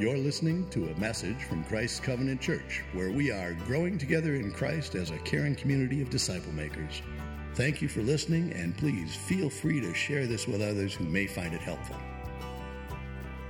[0.00, 4.50] You're listening to a message from Christ's Covenant Church, where we are growing together in
[4.50, 7.02] Christ as a caring community of disciple makers.
[7.52, 11.26] Thank you for listening, and please feel free to share this with others who may
[11.26, 11.96] find it helpful.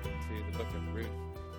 [0.03, 1.07] To the book of Ruth,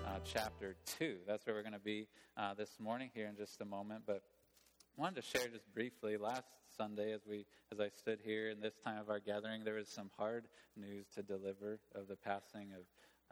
[0.04, 1.20] uh, chapter 2.
[1.26, 2.06] That's where we're going to be
[2.36, 4.02] uh, this morning here in just a moment.
[4.06, 4.22] But
[4.98, 6.18] I wanted to share just briefly.
[6.18, 9.76] Last Sunday, as we as I stood here in this time of our gathering, there
[9.76, 12.82] was some hard news to deliver of the passing of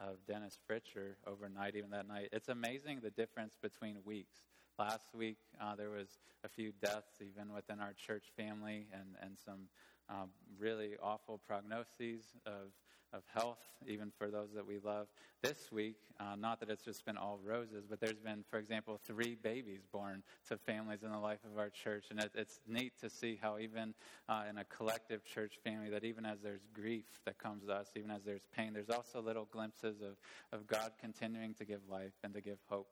[0.00, 2.28] of Dennis Fritcher overnight, even that night.
[2.32, 4.38] It's amazing the difference between weeks.
[4.78, 9.36] Last week, uh, there was a few deaths even within our church family and, and
[9.44, 9.68] some
[10.08, 12.72] um, really awful prognoses of,
[13.12, 15.08] of health, even for those that we love.
[15.42, 19.00] This week, uh, not that it's just been all roses, but there's been, for example,
[19.06, 22.04] three babies born to families in the life of our church.
[22.10, 23.94] And it, it's neat to see how, even
[24.28, 27.88] uh, in a collective church family, that even as there's grief that comes to us,
[27.96, 30.18] even as there's pain, there's also little glimpses of,
[30.52, 32.88] of God continuing to give life and to give hope.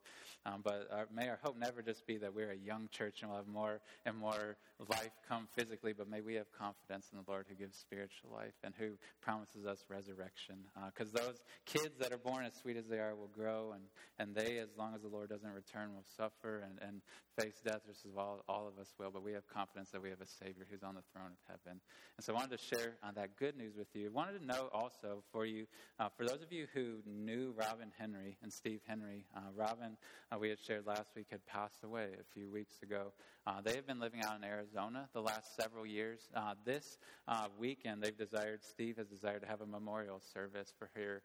[0.47, 3.31] Um, but our, may our hope never just be that we're a young church and
[3.31, 4.57] we'll have more and more
[4.89, 8.55] life come physically, but may we have confidence in the Lord who gives spiritual life
[8.65, 10.57] and who promises us resurrection.
[10.87, 13.83] Because uh, those kids that are born as sweet as they are will grow, and,
[14.19, 17.01] and they, as long as the Lord doesn't return, will suffer and, and
[17.39, 19.11] face death, just as all, all of us will.
[19.11, 21.81] But we have confidence that we have a Savior who's on the throne of heaven.
[22.17, 24.07] And so I wanted to share uh, that good news with you.
[24.07, 25.67] I wanted to know also for you,
[26.01, 29.97] uh, for those of you who knew Robin Henry and Steve Henry, uh, Robin,
[30.33, 33.13] uh, we had shared last week, had passed away a few weeks ago.
[33.47, 36.29] Uh, they have been living out in Arizona the last several years.
[36.65, 41.23] this uh, weekend, they've desired, Steve has desired to have a memorial service for here,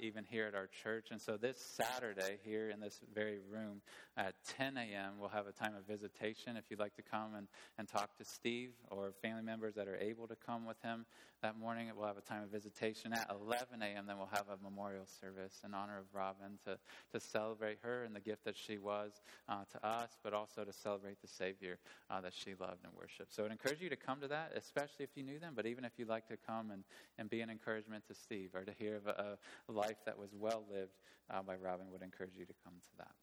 [0.00, 1.08] even here at our church.
[1.10, 3.80] And so this Saturday, here in this very room
[4.16, 6.56] at 10 a.m., we'll have a time of visitation.
[6.56, 9.96] If you'd like to come and, and talk to Steve or family members that are
[9.96, 11.06] able to come with him
[11.42, 13.12] that morning, we'll have a time of visitation.
[13.12, 16.78] At 11 a.m., then we'll have a memorial service in honor of Robin to,
[17.12, 20.72] to celebrate her and the gift that she was uh, to us, but also to
[20.72, 23.34] celebrate the Savior uh, that she loved and worshiped.
[23.34, 25.84] So I'd encourage you to come to that, especially if you knew them, but even
[25.84, 26.84] if you'd like to come and,
[27.18, 29.36] and be an encouragement to Steve or to hear of a,
[29.68, 30.92] a life that was well lived
[31.30, 33.14] uh, by Robin, would encourage you to come to that.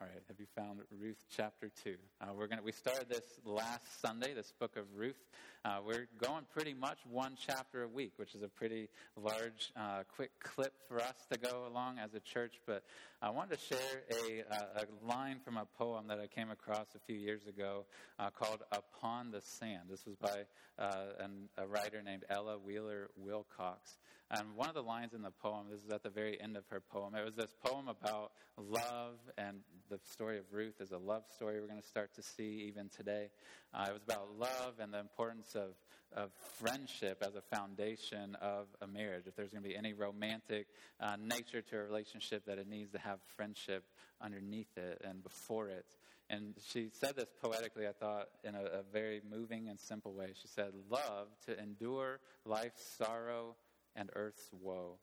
[0.00, 1.96] All right, have you found Ruth chapter 2?
[2.20, 5.18] Uh, we're gonna, we started this last Sunday, this book of Ruth.
[5.62, 8.88] Uh, we're going pretty much one chapter a week, which is a pretty
[9.20, 12.60] large, uh, quick clip for us to go along as a church.
[12.66, 12.84] But
[13.20, 14.44] I wanted to share a,
[14.80, 17.84] a line from a poem that I came across a few years ago
[18.18, 19.82] uh, called Upon the Sand.
[19.90, 20.44] This was by
[20.78, 23.98] uh, an, a writer named Ella Wheeler Wilcox.
[24.30, 26.64] And one of the lines in the poem, this is at the very end of
[26.68, 29.58] her poem, it was this poem about love and
[29.90, 32.88] the story of Ruth is a love story we're going to start to see even
[32.88, 33.30] today.
[33.74, 35.70] Uh, it was about love and the importance of,
[36.16, 39.24] of friendship as a foundation of a marriage.
[39.26, 40.68] If there's going to be any romantic
[41.00, 43.84] uh, nature to a relationship, that it needs to have friendship
[44.20, 45.86] underneath it and before it.
[46.28, 50.28] And she said this poetically, I thought, in a, a very moving and simple way.
[50.40, 53.56] She said, Love to endure life's sorrow
[53.96, 54.98] and earth's woe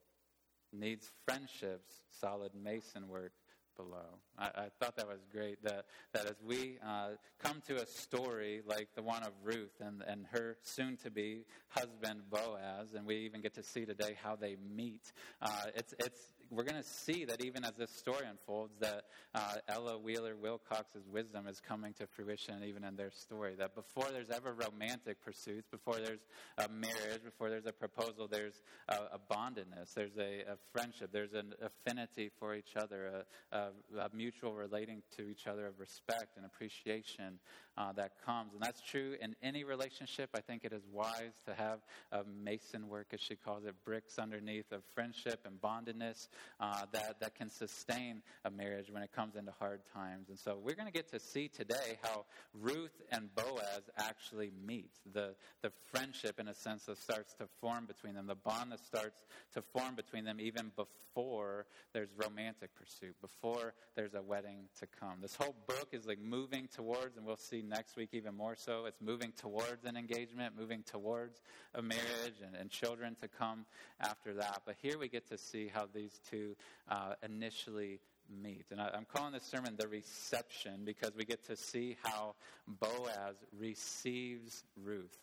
[0.73, 3.33] needs friendship's solid mason work
[3.77, 4.19] below.
[4.37, 5.63] I, I, thought that was great.
[5.63, 7.09] That, that as we uh,
[7.39, 11.45] come to a story like the one of Ruth and, and her soon to be
[11.69, 16.19] husband Boaz, and we even get to see today how they meet, uh, it's, it's,
[16.51, 21.07] we're going to see that even as this story unfolds, that uh, Ella Wheeler Wilcox's
[21.11, 23.55] wisdom is coming to fruition even in their story.
[23.57, 26.25] That before there's ever romantic pursuits, before there's
[26.57, 31.33] a marriage, before there's a proposal, there's a, a bondedness, there's a, a, friendship, there's
[31.33, 33.57] an affinity for each other, a,
[33.97, 37.39] a, mutual relating to each other of respect and appreciation
[37.77, 38.53] uh, that comes.
[38.53, 40.29] And that's true in any relationship.
[40.35, 41.79] I think it is wise to have
[42.11, 46.27] a mason work, as she calls it, bricks underneath of friendship and bondedness
[46.59, 50.29] uh, that, that can sustain a marriage when it comes into hard times.
[50.29, 54.91] And so we're going to get to see today how Ruth and Boaz actually meet.
[55.13, 58.83] The, the friendship, in a sense, that starts to form between them, the bond that
[58.83, 64.87] starts to form between them even before there's romantic pursuit, before there's a wedding to
[64.99, 65.15] come.
[65.21, 68.85] This whole book is like moving towards, and we'll see next week even more so,
[68.85, 71.41] it's moving towards an engagement, moving towards
[71.75, 73.65] a marriage and, and children to come
[73.99, 74.61] after that.
[74.65, 76.55] But here we get to see how these two
[76.89, 77.99] uh, initially
[78.29, 78.65] meet.
[78.71, 82.35] And I, I'm calling this sermon The Reception because we get to see how
[82.67, 85.17] Boaz receives Ruth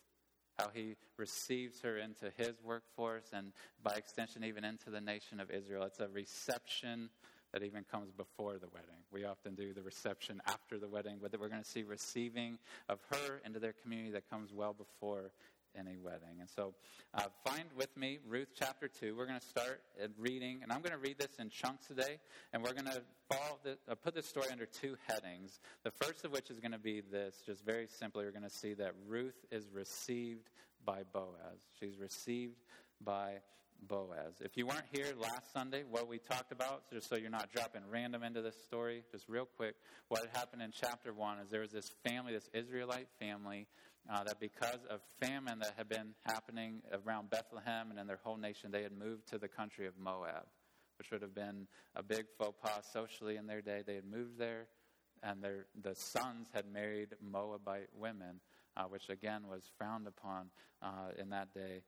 [0.57, 3.51] how he receives her into his workforce and
[3.83, 5.83] by extension even into the nation of Israel.
[5.83, 7.09] It's a reception
[7.55, 8.99] that even comes before the wedding.
[9.13, 12.59] We often do the reception after the wedding, but we're going to see receiving
[12.89, 15.31] of her into their community that comes well before
[15.73, 16.41] any wedding.
[16.41, 16.73] And so
[17.13, 19.15] uh, find with me Ruth chapter 2.
[19.15, 19.81] We're going to start
[20.19, 22.19] reading, and I'm going to read this in chunks today,
[22.51, 23.01] and we're going to
[23.63, 25.61] the, uh, put this story under two headings.
[25.83, 28.49] The first of which is going to be this, just very simply, we're going to
[28.49, 30.49] see that Ruth is received
[30.85, 31.61] by Boaz.
[31.79, 32.57] She's received
[33.01, 33.35] by
[33.87, 34.41] Boaz.
[34.41, 37.81] If you weren't here last Sunday, what we talked about, just so you're not dropping
[37.89, 39.75] random into this story, just real quick,
[40.07, 43.67] what happened in chapter 1 is there was this family, this Israelite family,
[44.11, 48.37] uh, that because of famine that had been happening around Bethlehem and in their whole
[48.37, 50.45] nation, they had moved to the country of Moab,
[50.97, 53.83] which would have been a big faux pas socially in their day.
[53.85, 54.67] They had moved there,
[55.21, 58.39] and their, the sons had married Moabite women,
[58.77, 60.49] uh, which again was frowned upon
[60.81, 61.81] uh, in that day.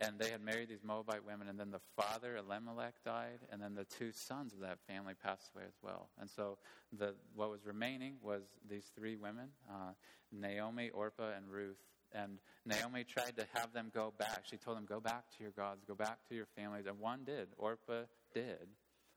[0.00, 3.74] And they had married these Moabite women, and then the father, Elimelech, died, and then
[3.74, 6.08] the two sons of that family passed away as well.
[6.18, 6.58] And so
[6.96, 9.92] the, what was remaining was these three women uh,
[10.32, 11.76] Naomi, Orpah, and Ruth.
[12.14, 14.44] And Naomi tried to have them go back.
[14.48, 16.86] She told them, Go back to your gods, go back to your families.
[16.86, 17.48] And one did.
[17.56, 18.04] Orpah
[18.34, 18.68] did.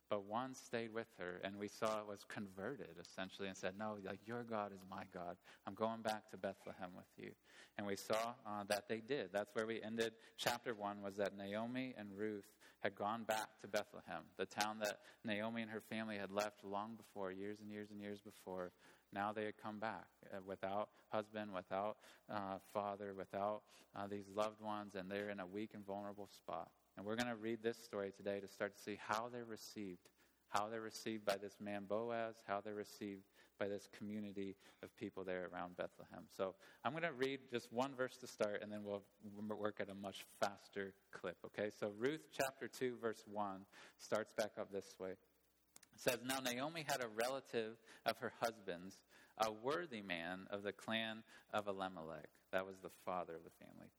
[0.09, 3.97] But one stayed with her, and we saw it was converted essentially and said, No,
[4.05, 5.37] like your God is my God.
[5.65, 7.31] I'm going back to Bethlehem with you.
[7.77, 9.29] And we saw uh, that they did.
[9.33, 10.13] That's where we ended.
[10.37, 12.45] Chapter one was that Naomi and Ruth
[12.81, 16.95] had gone back to Bethlehem, the town that Naomi and her family had left long
[16.95, 18.71] before, years and years and years before.
[19.11, 21.97] Now they had come back uh, without husband, without
[22.29, 23.61] uh, father, without
[23.95, 26.69] uh, these loved ones, and they're in a weak and vulnerable spot.
[26.97, 30.09] And we're going to read this story today to start to see how they're received,
[30.49, 33.23] how they're received by this man Boaz, how they're received
[33.59, 36.23] by this community of people there around Bethlehem.
[36.35, 39.03] So I'm going to read just one verse to start, and then we'll
[39.57, 41.69] work at a much faster clip, okay?
[41.79, 43.61] So Ruth chapter 2, verse 1
[43.97, 45.11] starts back up this way.
[45.11, 45.17] It
[45.95, 48.97] says, Now Naomi had a relative of her husband's,
[49.37, 52.27] a worthy man of the clan of Elimelech.
[52.51, 53.89] That was the father of the family,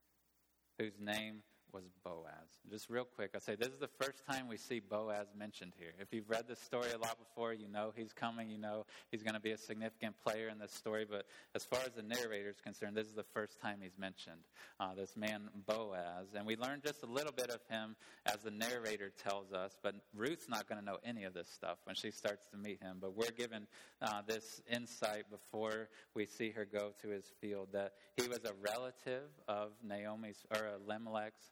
[0.79, 2.49] whose name was Boaz.
[2.71, 5.93] Just real quick, I'll say this is the first time we see Boaz mentioned here.
[6.01, 9.23] If you've read this story a lot before, you know he's coming, you know he's
[9.23, 11.07] going to be a significant player in this story.
[11.09, 14.41] But as far as the narrator is concerned, this is the first time he's mentioned.
[14.81, 16.29] Uh, this man, Boaz.
[16.35, 19.95] And we learn just a little bit of him as the narrator tells us, but
[20.15, 22.99] Ruth's not going to know any of this stuff when she starts to meet him.
[23.01, 23.67] But we're given
[24.03, 28.53] uh, this insight before we see her go to his field that he was a
[28.61, 31.51] relative of Naomi's, or Elimelech's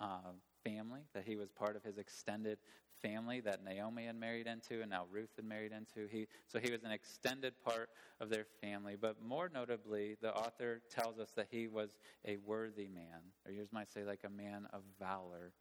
[0.00, 0.32] uh,
[0.64, 2.58] family, that he was part of his extended
[3.00, 6.08] family that Naomi had married into and now Ruth had married into.
[6.10, 7.90] He, so he was an extended part
[8.20, 8.96] of their family.
[9.00, 13.68] But more notably, the author tells us that he was a worthy man, or yours
[13.72, 15.52] might say like a man of valor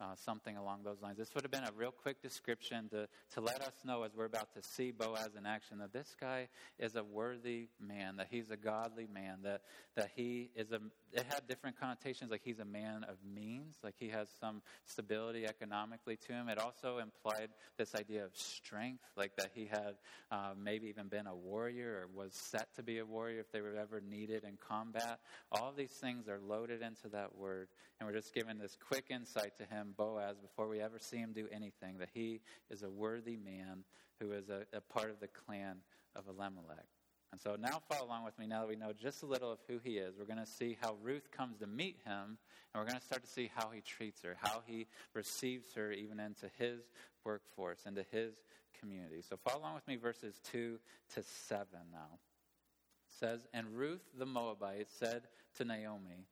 [0.00, 1.18] uh, something along those lines.
[1.18, 4.24] This would have been a real quick description to, to let us know as we're
[4.24, 6.48] about to see Boaz in action that this guy
[6.78, 9.62] is a worthy man, that he's a godly man, that,
[9.96, 10.80] that he is a,
[11.12, 15.46] it had different connotations, like he's a man of means, like he has some stability
[15.46, 16.48] economically to him.
[16.48, 19.94] It also implied this idea of strength, like that he had
[20.30, 23.60] uh, maybe even been a warrior or was set to be a warrior if they
[23.60, 25.20] were ever needed in combat.
[25.52, 27.68] All these things are loaded into that word,
[27.98, 31.18] and we're just given this quick insight to him him Boaz before we ever see
[31.18, 32.40] him do anything, that he
[32.70, 33.84] is a worthy man
[34.20, 35.76] who is a, a part of the clan
[36.16, 36.86] of Elimelech.
[37.32, 39.58] And so now follow along with me now that we know just a little of
[39.66, 40.14] who he is.
[40.16, 42.38] We're going to see how Ruth comes to meet him,
[42.72, 45.90] and we're going to start to see how he treats her, how he receives her
[45.90, 46.82] even into his
[47.24, 48.34] workforce, into his
[48.78, 49.20] community.
[49.28, 50.78] So follow along with me, verses 2
[51.14, 52.06] to 7 now.
[52.12, 55.22] It says, And Ruth the Moabite said
[55.56, 56.26] to Naomi,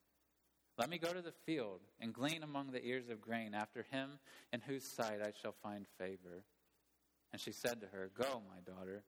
[0.79, 4.19] let me go to the field and glean among the ears of grain after him
[4.53, 6.45] in whose sight I shall find favor.
[7.33, 9.05] And she said to her, Go, my daughter.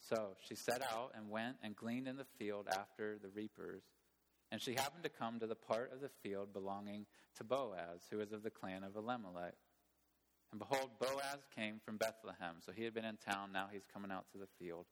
[0.00, 3.82] So she set out and went and gleaned in the field after the reapers.
[4.52, 8.18] And she happened to come to the part of the field belonging to Boaz, who
[8.18, 9.54] was of the clan of Elimelech.
[10.52, 12.56] And behold, Boaz came from Bethlehem.
[12.64, 14.86] So he had been in town, now he's coming out to the field.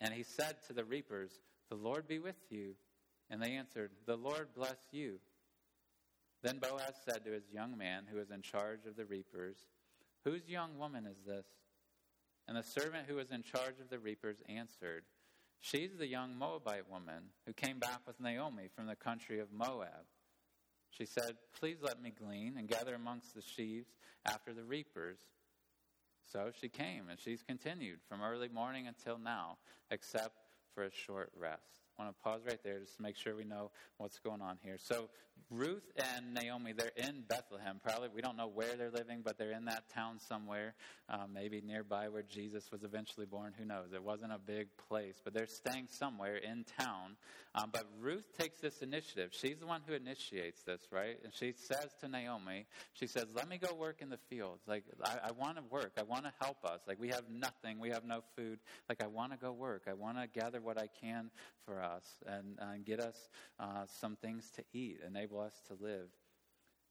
[0.00, 1.30] And he said to the reapers,
[1.68, 2.74] The Lord be with you.
[3.30, 5.18] And they answered, The Lord bless you.
[6.42, 9.56] Then Boaz said to his young man who was in charge of the reapers,
[10.24, 11.46] Whose young woman is this?
[12.48, 15.04] And the servant who was in charge of the reapers answered,
[15.60, 20.06] She's the young Moabite woman who came back with Naomi from the country of Moab.
[20.90, 23.88] She said, Please let me glean and gather amongst the sheaves
[24.24, 25.18] after the reapers.
[26.24, 29.58] So she came, and she's continued from early morning until now,
[29.90, 30.34] except
[30.74, 31.85] for a short rest.
[31.98, 34.76] Want to pause right there just to make sure we know what's going on here.
[34.78, 35.08] So
[35.50, 37.80] Ruth and Naomi, they're in Bethlehem.
[37.82, 40.74] Probably we don't know where they're living, but they're in that town somewhere,
[41.08, 43.54] uh, maybe nearby where Jesus was eventually born.
[43.56, 43.92] Who knows?
[43.94, 47.16] It wasn't a big place, but they're staying somewhere in town.
[47.54, 49.30] Um, but Ruth takes this initiative.
[49.32, 51.16] She's the one who initiates this, right?
[51.22, 54.62] And she says to Naomi, she says, "Let me go work in the fields.
[54.66, 55.92] Like I, I want to work.
[55.96, 56.80] I want to help us.
[56.88, 57.78] Like we have nothing.
[57.78, 58.58] We have no food.
[58.88, 59.82] Like I want to go work.
[59.88, 61.30] I want to gather what I can
[61.64, 61.85] for us
[62.26, 63.28] and, and get us
[63.58, 66.08] uh, some things to eat, enable us to live."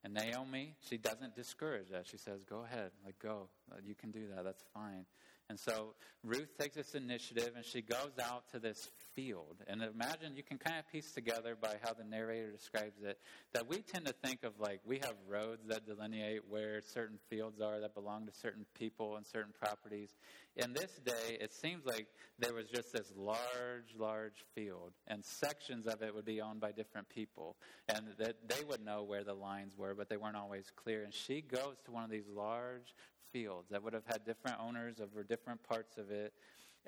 [0.05, 2.05] And Naomi, she doesn't discourage that.
[2.05, 3.49] She says, Go ahead, like, go.
[3.83, 4.43] You can do that.
[4.43, 5.07] That's fine.
[5.49, 9.63] And so Ruth takes this initiative and she goes out to this field.
[9.67, 13.17] And imagine you can kind of piece together by how the narrator describes it
[13.53, 17.61] that we tend to think of like we have roads that delineate where certain fields
[17.61, 20.15] are that belong to certain people and certain properties.
[20.57, 22.07] In this day, it seems like
[22.39, 26.71] there was just this large, large field, and sections of it would be owned by
[26.71, 27.55] different people.
[27.89, 31.03] And that they would know where the lines were, but they weren't always clear.
[31.03, 32.93] And she goes to one of these large
[33.31, 36.33] fields that would have had different owners over different parts of it.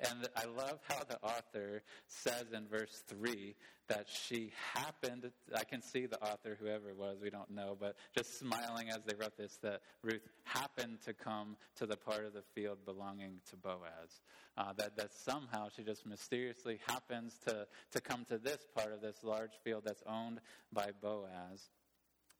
[0.00, 3.54] And I love how the author says in verse 3
[3.88, 7.96] that she happened, I can see the author, whoever it was, we don't know, but
[8.14, 12.34] just smiling as they wrote this, that Ruth happened to come to the part of
[12.34, 14.20] the field belonging to Boaz.
[14.56, 19.00] Uh, that, that somehow she just mysteriously happens to, to come to this part of
[19.00, 20.40] this large field that's owned
[20.72, 21.70] by Boaz.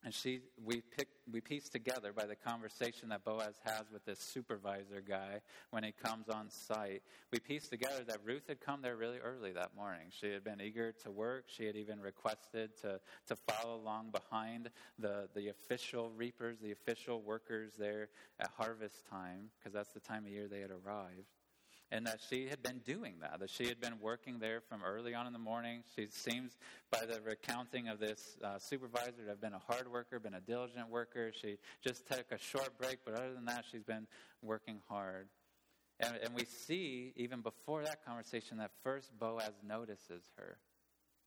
[0.03, 4.19] And she, we, pick, we piece together by the conversation that Boaz has with this
[4.19, 5.41] supervisor guy
[5.71, 7.01] when he comes on site.
[7.33, 10.07] We piece together that Ruth had come there really early that morning.
[10.09, 11.45] She had been eager to work.
[11.47, 17.21] She had even requested to, to follow along behind the, the official reapers, the official
[17.21, 18.07] workers there
[18.39, 21.27] at harvest time, because that's the time of year they had arrived
[21.91, 25.13] and that she had been doing that, that she had been working there from early
[25.13, 25.83] on in the morning.
[25.95, 26.57] She seems,
[26.91, 30.41] by the recounting of this uh, supervisor, to have been a hard worker, been a
[30.41, 31.31] diligent worker.
[31.33, 34.07] She just took a short break, but other than that, she's been
[34.41, 35.27] working hard.
[35.99, 40.57] And, and we see, even before that conversation, that first Boaz notices her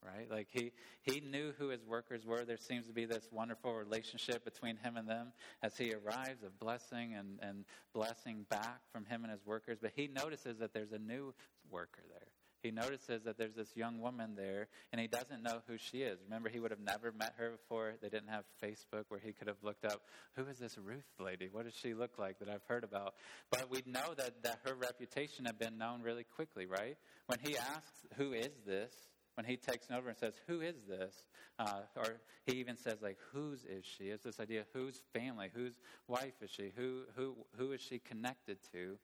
[0.05, 0.31] right?
[0.31, 2.45] Like he, he knew who his workers were.
[2.45, 5.33] There seems to be this wonderful relationship between him and them
[5.63, 9.79] as he arrives of blessing and, and blessing back from him and his workers.
[9.81, 11.35] But he notices that there's a new
[11.71, 12.29] worker there.
[12.63, 16.21] He notices that there's this young woman there, and he doesn't know who she is.
[16.25, 17.95] Remember, he would have never met her before.
[18.01, 20.03] They didn't have Facebook where he could have looked up,
[20.37, 21.49] who is this Ruth lady?
[21.51, 23.15] What does she look like that I've heard about?
[23.51, 26.97] But we know that, that her reputation had been known really quickly, right?
[27.27, 28.93] When he asks, who is this?
[29.35, 31.25] When he takes over and says, Who is this?
[31.59, 34.05] Uh, or he even says, like, whose is she?
[34.05, 36.73] It's this idea, whose family, whose wife is she?
[36.77, 38.97] Who, who, who is she connected to?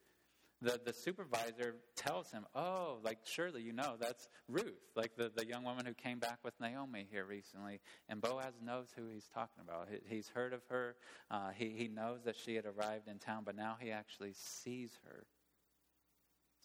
[0.61, 5.47] The, the supervisor tells him, Oh, like, surely you know, that's Ruth, like the, the
[5.47, 7.80] young woman who came back with Naomi here recently.
[8.08, 9.88] And Boaz knows who he's talking about.
[9.88, 10.97] He, he's heard of her,
[11.30, 14.99] uh, he, he knows that she had arrived in town, but now he actually sees
[15.04, 15.26] her.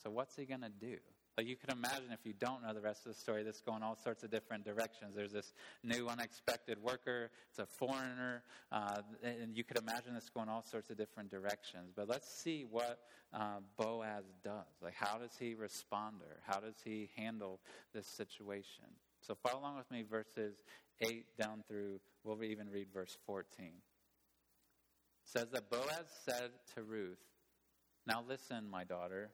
[0.02, 0.98] So, what's he going to do?
[1.38, 3.62] Like you can imagine if you don't know the rest of the story, this is
[3.62, 5.16] going all sorts of different directions.
[5.16, 10.48] There's this new unexpected worker, it's a foreigner, uh, and you could imagine this going
[10.48, 11.92] all sorts of different directions.
[11.96, 13.00] But let's see what
[13.34, 14.68] uh, Boaz does.
[14.82, 16.38] Like, how does he respond her?
[16.46, 17.60] How does he handle
[17.94, 18.86] this situation?
[19.22, 20.58] So follow along with me, verses
[21.02, 23.66] 8 down through, we'll even read verse 14.
[23.66, 23.74] It
[25.24, 27.18] says that Boaz said to Ruth,
[28.06, 29.32] Now listen, my daughter.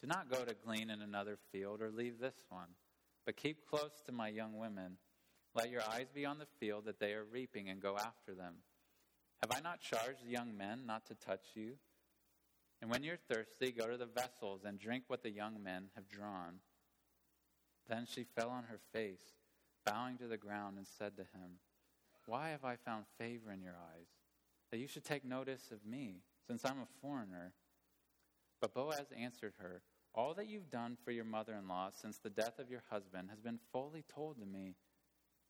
[0.00, 2.68] Do not go to glean in another field or leave this one,
[3.26, 4.96] but keep close to my young women.
[5.54, 8.54] Let your eyes be on the field that they are reaping and go after them.
[9.42, 11.72] Have I not charged the young men not to touch you?
[12.80, 16.08] And when you're thirsty, go to the vessels and drink what the young men have
[16.08, 16.60] drawn.
[17.88, 19.34] Then she fell on her face,
[19.84, 21.58] bowing to the ground, and said to him,
[22.26, 24.06] Why have I found favor in your eyes,
[24.70, 27.52] that you should take notice of me, since I'm a foreigner?
[28.60, 29.82] But Boaz answered her,
[30.14, 33.28] All that you've done for your mother in law since the death of your husband
[33.30, 34.74] has been fully told to me.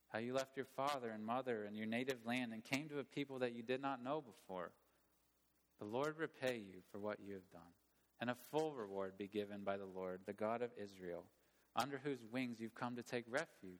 [0.09, 3.03] How you left your father and mother and your native land and came to a
[3.03, 4.71] people that you did not know before.
[5.79, 7.73] The Lord repay you for what you have done,
[8.19, 11.23] and a full reward be given by the Lord, the God of Israel,
[11.75, 13.79] under whose wings you've come to take refuge.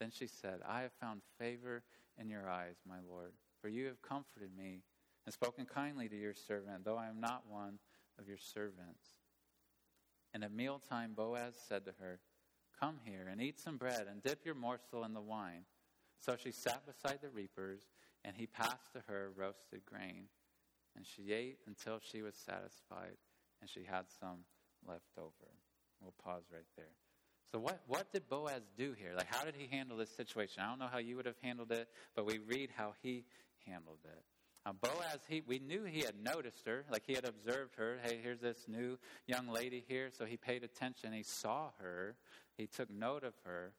[0.00, 1.82] Then she said, I have found favor
[2.18, 3.32] in your eyes, my Lord,
[3.62, 4.82] for you have comforted me
[5.24, 7.78] and spoken kindly to your servant, though I am not one
[8.18, 9.19] of your servants.
[10.32, 12.20] And at mealtime, Boaz said to her,
[12.78, 15.64] Come here and eat some bread and dip your morsel in the wine.
[16.18, 17.80] So she sat beside the reapers,
[18.24, 20.26] and he passed to her roasted grain.
[20.96, 23.16] And she ate until she was satisfied,
[23.60, 24.44] and she had some
[24.86, 25.50] left over.
[26.00, 26.92] We'll pause right there.
[27.52, 29.12] So, what, what did Boaz do here?
[29.16, 30.62] Like, how did he handle this situation?
[30.62, 33.24] I don't know how you would have handled it, but we read how he
[33.66, 34.22] handled it.
[34.66, 37.98] Uh, Boaz, he, we knew he had noticed her, like he had observed her.
[38.02, 40.10] Hey, here's this new young lady here.
[40.16, 41.12] So he paid attention.
[41.12, 42.16] He saw her.
[42.58, 43.72] He took note of her.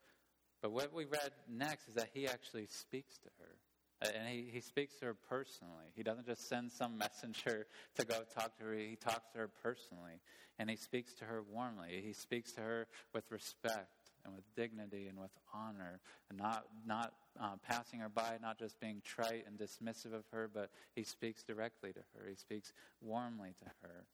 [0.61, 4.11] But what we read next is that he actually speaks to her.
[4.15, 5.85] And he, he speaks to her personally.
[5.95, 8.73] He doesn't just send some messenger to go talk to her.
[8.73, 10.19] He talks to her personally.
[10.57, 12.01] And he speaks to her warmly.
[12.03, 15.99] He speaks to her with respect and with dignity and with honor,
[16.29, 20.49] and not, not uh, passing her by, not just being trite and dismissive of her,
[20.53, 22.27] but he speaks directly to her.
[22.29, 24.05] He speaks warmly to her.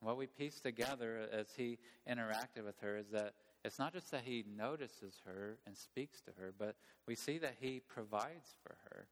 [0.00, 1.78] What we piece together as he
[2.08, 6.30] interacted with her is that it's not just that he notices her and speaks to
[6.38, 6.76] her, but
[7.06, 9.06] we see that he provides for her.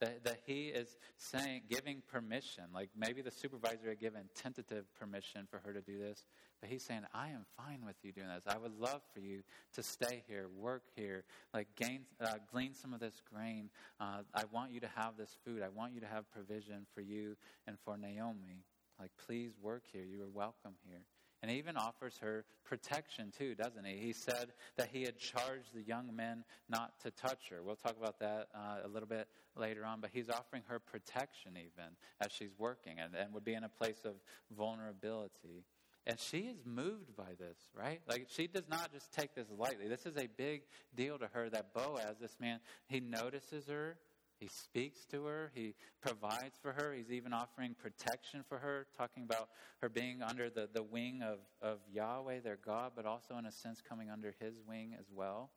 [0.00, 2.64] That, that he is saying, giving permission.
[2.74, 6.26] Like maybe the supervisor had given tentative permission for her to do this,
[6.60, 8.44] but he's saying, I am fine with you doing this.
[8.46, 9.42] I would love for you
[9.74, 11.24] to stay here, work here,
[11.54, 13.70] like gain, uh, glean some of this grain.
[13.98, 15.62] Uh, I want you to have this food.
[15.62, 17.36] I want you to have provision for you
[17.66, 18.64] and for Naomi.
[19.00, 20.04] Like, please work here.
[20.04, 21.02] You are welcome here.
[21.42, 23.96] And he even offers her protection too, doesn't he?
[23.96, 27.62] He said that he had charged the young men not to touch her.
[27.62, 31.52] We'll talk about that uh, a little bit later on, but he's offering her protection
[31.56, 34.14] even as she's working and, and would be in a place of
[34.56, 35.64] vulnerability.
[36.06, 38.00] And she is moved by this, right?
[38.08, 39.88] Like she does not just take this lightly.
[39.88, 40.62] This is a big
[40.94, 43.98] deal to her that Boaz, this man, he notices her
[44.38, 45.50] he speaks to her.
[45.54, 46.92] He provides for her.
[46.92, 49.48] He's even offering protection for her, talking about
[49.80, 53.52] her being under the, the wing of, of Yahweh, their God, but also, in a
[53.52, 55.50] sense, coming under his wing as well.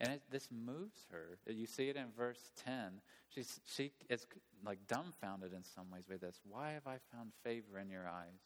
[0.00, 1.38] And it, this moves her.
[1.46, 3.00] You see it in verse 10.
[3.34, 4.26] She's, she is
[4.64, 6.40] like dumbfounded in some ways by this.
[6.44, 8.40] Why have I found favor in your eyes?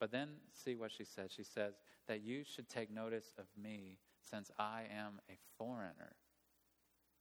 [0.00, 1.30] But then see what she says.
[1.30, 1.74] She says,
[2.08, 6.16] That you should take notice of me, since I am a foreigner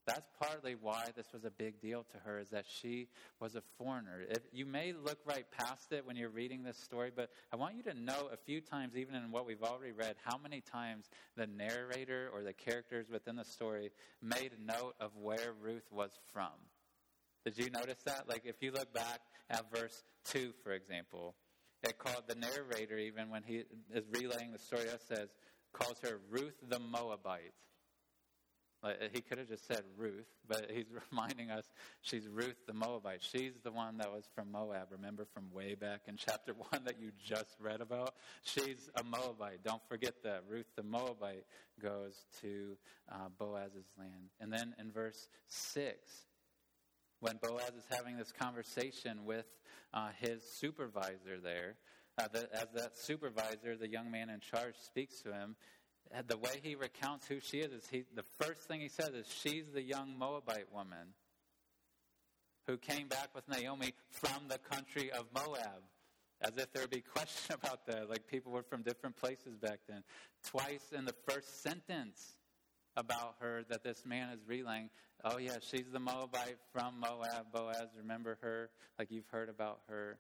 [0.06, 3.08] that's partly why this was a big deal to her, is that she
[3.40, 4.22] was a foreigner.
[4.30, 7.76] If, you may look right past it when you're reading this story, but I want
[7.76, 11.10] you to know a few times, even in what we've already read, how many times
[11.38, 13.92] the narrator or the characters within the story
[14.22, 16.52] made note of where Ruth was from.
[17.46, 18.28] Did you notice that?
[18.28, 19.20] Like, if you look back
[19.50, 21.36] at verse 2, for example,
[21.84, 25.30] it called the narrator, even when he is relaying the story, says,
[25.74, 27.54] calls her Ruth the Moabite.
[29.14, 31.66] He could have just said Ruth, but he's reminding us
[32.02, 33.22] she's Ruth the Moabite.
[33.22, 34.88] She's the one that was from Moab.
[34.92, 38.16] Remember from way back in chapter 1 that you just read about?
[38.44, 39.64] She's a Moabite.
[39.64, 40.44] Don't forget that.
[40.50, 41.46] Ruth the Moabite
[41.82, 42.78] goes to
[43.12, 44.32] uh, Boaz's land.
[44.40, 45.96] And then in verse 6,
[47.20, 49.46] when Boaz is having this conversation with
[49.94, 51.76] uh, his supervisor there,
[52.18, 55.56] uh, the, as that supervisor, the young man in charge, speaks to him,
[56.28, 59.26] the way he recounts who she is, is he, the first thing he says is,
[59.28, 61.14] She's the young Moabite woman
[62.68, 65.84] who came back with Naomi from the country of Moab.
[66.42, 68.10] As if there would be question about that.
[68.10, 70.04] Like people were from different places back then.
[70.46, 72.38] Twice in the first sentence
[72.96, 74.90] about her that this man is relaying,
[75.24, 77.52] oh, yeah, she's the Moabite from Moab.
[77.52, 78.70] Boaz, remember her?
[79.00, 80.18] Like you've heard about her.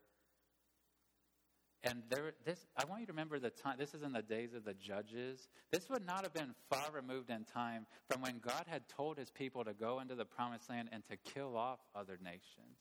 [1.84, 4.54] And there, this, I want you to remember the time, this is in the days
[4.54, 5.50] of the judges.
[5.69, 9.30] This would not have been far removed in time from when God had told his
[9.30, 12.78] people to go into the promised land and to kill off other nations,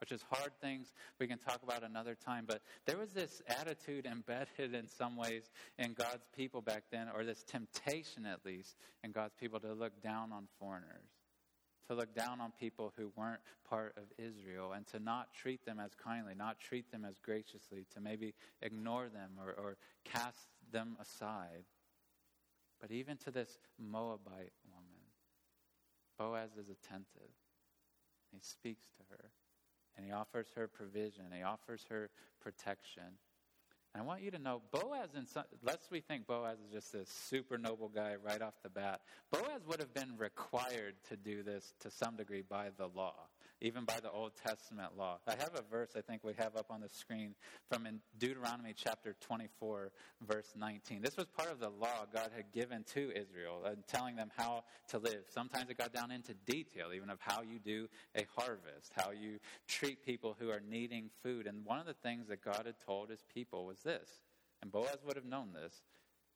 [0.00, 2.44] which is hard things we can talk about another time.
[2.46, 7.24] But there was this attitude embedded in some ways in God's people back then, or
[7.24, 11.17] this temptation at least in God's people to look down on foreigners
[11.88, 15.80] to look down on people who weren't part of Israel and to not treat them
[15.80, 20.96] as kindly, not treat them as graciously, to maybe ignore them or, or cast them
[21.00, 21.64] aside.
[22.80, 24.98] But even to this Moabite woman,
[26.18, 27.32] Boaz is attentive.
[28.30, 29.30] He speaks to her
[29.96, 33.18] and he offers her provision, he offers her protection.
[33.98, 36.92] And I want you to know, Boaz, in some, lest we think Boaz is just
[36.92, 39.00] this super noble guy right off the bat,
[39.32, 43.14] Boaz would have been required to do this to some degree by the law
[43.60, 45.18] even by the Old Testament law.
[45.26, 47.34] I have a verse I think we have up on the screen
[47.68, 49.90] from in Deuteronomy chapter 24,
[50.26, 51.02] verse 19.
[51.02, 54.64] This was part of the law God had given to Israel, uh, telling them how
[54.88, 55.24] to live.
[55.28, 59.38] Sometimes it got down into detail, even of how you do a harvest, how you
[59.66, 61.46] treat people who are needing food.
[61.46, 64.08] And one of the things that God had told his people was this,
[64.62, 65.82] and Boaz would have known this.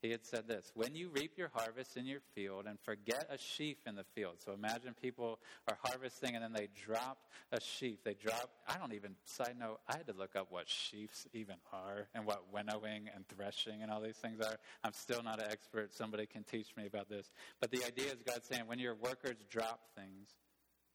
[0.03, 3.38] He had said this When you reap your harvest in your field and forget a
[3.38, 4.35] sheaf in the field.
[4.45, 5.38] So imagine people
[5.69, 7.19] are harvesting and then they drop
[7.53, 8.03] a sheaf.
[8.05, 11.55] They drop, I don't even, side note, I had to look up what sheaves even
[11.73, 14.57] are and what winnowing and threshing and all these things are.
[14.83, 15.95] I'm still not an expert.
[15.95, 17.31] Somebody can teach me about this.
[17.61, 20.31] But the idea is God saying when your workers drop things,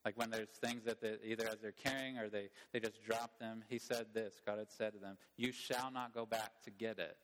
[0.03, 3.39] like when there's things that they, either as they're carrying or they, they just drop
[3.39, 6.71] them, he said this God had said to them, You shall not go back to
[6.71, 7.17] get it.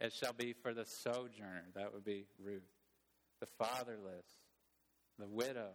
[0.00, 2.62] It shall be for the sojourner, that would be Ruth,
[3.40, 4.26] the fatherless,
[5.18, 5.72] the widow,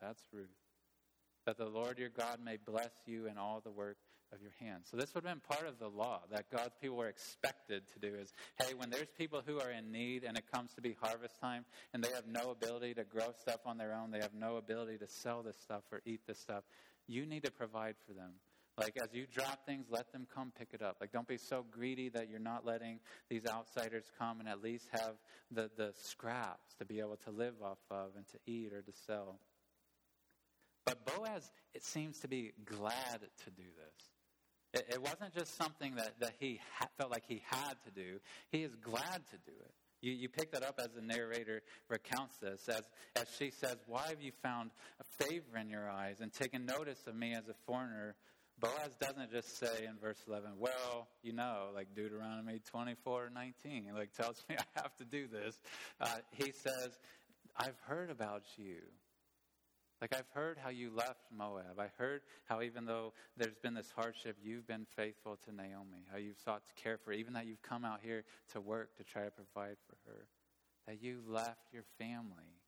[0.00, 0.46] that's Ruth,
[1.46, 3.96] that the Lord your God may bless you in all the work
[4.32, 4.88] of your hands.
[4.90, 7.98] So this would have been part of the law that God's people were expected to
[7.98, 10.96] do is, hey, when there's people who are in need and it comes to be
[11.00, 14.34] harvest time and they have no ability to grow stuff on their own, they have
[14.34, 16.64] no ability to sell this stuff or eat this stuff,
[17.06, 18.32] you need to provide for them.
[18.78, 20.98] Like, as you drop things, let them come pick it up.
[21.00, 24.88] Like, don't be so greedy that you're not letting these outsiders come and at least
[24.92, 25.14] have
[25.50, 28.92] the, the scraps to be able to live off of and to eat or to
[29.06, 29.38] sell.
[30.84, 34.80] But Boaz, it seems to be glad to do this.
[34.82, 38.20] It, it wasn't just something that, that he ha- felt like he had to do,
[38.50, 39.74] he is glad to do it.
[40.02, 42.82] You, you pick that up as the narrator recounts this, as,
[43.16, 47.06] as she says, Why have you found a favor in your eyes and taken notice
[47.06, 48.14] of me as a foreigner
[48.58, 54.12] Boaz doesn't just say in verse 11, well, you know, like Deuteronomy 24 19, like
[54.12, 55.60] tells me I have to do this.
[56.00, 56.98] Uh, he says,
[57.56, 58.80] I've heard about you.
[60.00, 61.78] Like, I've heard how you left Moab.
[61.78, 66.18] I heard how, even though there's been this hardship, you've been faithful to Naomi, how
[66.18, 69.04] you've sought to care for her, even that you've come out here to work to
[69.04, 70.26] try to provide for her,
[70.86, 72.60] that you left your family,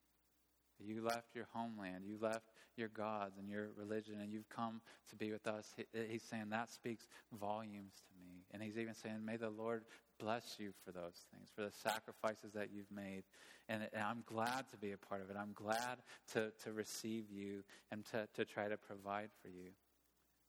[0.79, 2.46] you left your homeland, you left
[2.79, 5.75] your gods and your religion, and you've come to be with us.
[6.09, 7.07] He's saying that speaks
[7.38, 8.45] volumes to me.
[8.53, 9.85] And he's even saying, May the Lord
[10.19, 13.25] bless you for those things, for the sacrifices that you've made.
[13.69, 15.37] And, and I'm glad to be a part of it.
[15.38, 15.99] I'm glad
[16.33, 17.62] to, to receive you
[17.93, 19.71] and to, to try to provide for you.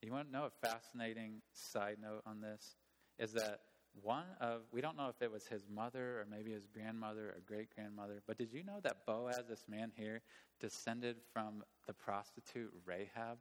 [0.02, 2.76] You want to know a fascinating side note on this?
[3.18, 3.60] Is that
[4.02, 7.42] one of, we don't know if it was his mother or maybe his grandmother or
[7.46, 10.22] great grandmother, but did you know that Boaz, this man here,
[10.60, 13.40] descended from the prostitute Rahab,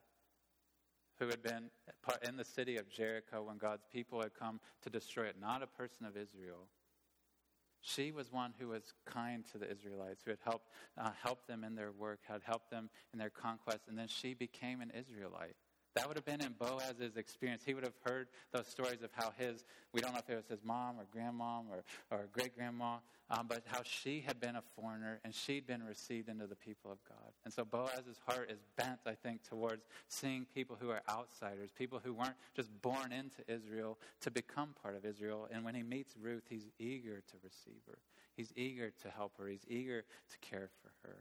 [1.19, 1.69] who had been
[2.27, 5.67] in the city of Jericho when God's people had come to destroy it, not a
[5.67, 6.67] person of Israel.
[7.83, 11.63] She was one who was kind to the Israelites, who had helped, uh, helped them
[11.63, 15.57] in their work, had helped them in their conquest, and then she became an Israelite.
[15.95, 17.63] That would have been in Boaz's experience.
[17.65, 20.47] He would have heard those stories of how his, we don't know if it was
[20.47, 22.99] his mom or grandmom or, or great grandma,
[23.31, 26.91] um, but how she had been a foreigner and she'd been received into the people
[26.91, 27.33] of God.
[27.45, 32.01] And so Boaz's heart is bent, I think, towards seeing people who are outsiders, people
[32.03, 35.49] who weren't just born into Israel to become part of Israel.
[35.53, 37.99] And when he meets Ruth, he's eager to receive her,
[38.37, 41.17] he's eager to help her, he's eager to care for her.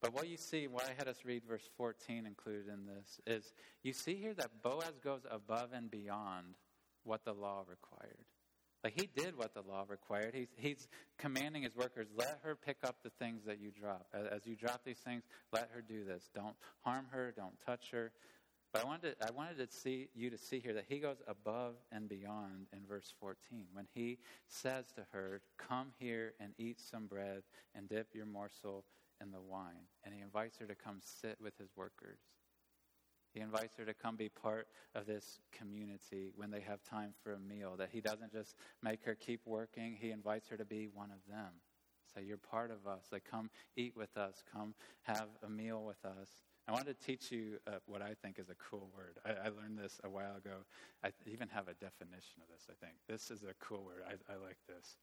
[0.00, 3.52] But what you see, why I had us read verse 14 included in this, is
[3.82, 6.54] you see here that Boaz goes above and beyond
[7.02, 8.24] what the law required.
[8.84, 10.34] Like he did what the law required.
[10.34, 14.06] He's, he's commanding his workers, let her pick up the things that you drop.
[14.14, 16.30] As, you drop these things, let her do this.
[16.32, 18.12] Don't harm her, don't touch her.
[18.72, 21.16] But I wanted, to, I wanted to see you to see here that he goes
[21.26, 26.78] above and beyond in verse 14 when he says to her, Come here and eat
[26.78, 27.42] some bread
[27.74, 28.84] and dip your morsel
[29.20, 29.86] and the wine.
[30.04, 32.18] And he invites her to come sit with his workers.
[33.32, 37.34] He invites her to come be part of this community when they have time for
[37.34, 37.74] a meal.
[37.76, 41.18] That he doesn't just make her keep working, he invites her to be one of
[41.28, 41.52] them.
[42.14, 43.04] Say, You're part of us.
[43.12, 46.28] Like, come eat with us, come have a meal with us.
[46.66, 49.16] I wanted to teach you uh, what I think is a cool word.
[49.24, 50.66] I, I, learned this a while ago.
[51.02, 52.96] I even have a definition of this, I think.
[53.08, 54.02] This is a cool word.
[54.06, 54.98] I, I like this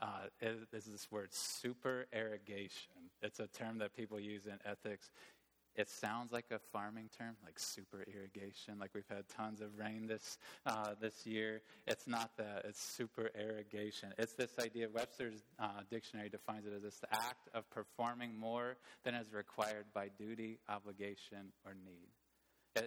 [0.00, 2.92] uh, is this word supererogation.
[3.22, 5.10] It's a term that people use in ethics.
[5.74, 10.06] It sounds like a farming term, like super irrigation, like we've had tons of rain
[10.06, 11.60] this, uh, this year.
[11.86, 14.14] It's not that, it's supererogation.
[14.16, 18.78] It's this idea, Webster's uh, dictionary defines it as this the act of performing more
[19.04, 22.08] than is required by duty, obligation, or need.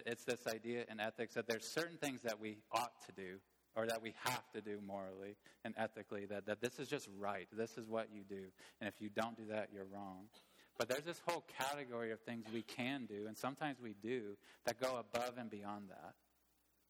[0.06, 3.38] It's this idea in ethics that there's certain things that we ought to do
[3.76, 7.48] or that we have to do morally and ethically, that, that this is just right.
[7.52, 8.42] This is what you do.
[8.80, 10.24] And if you don't do that, you're wrong.
[10.78, 14.80] But there's this whole category of things we can do, and sometimes we do, that
[14.80, 16.14] go above and beyond that.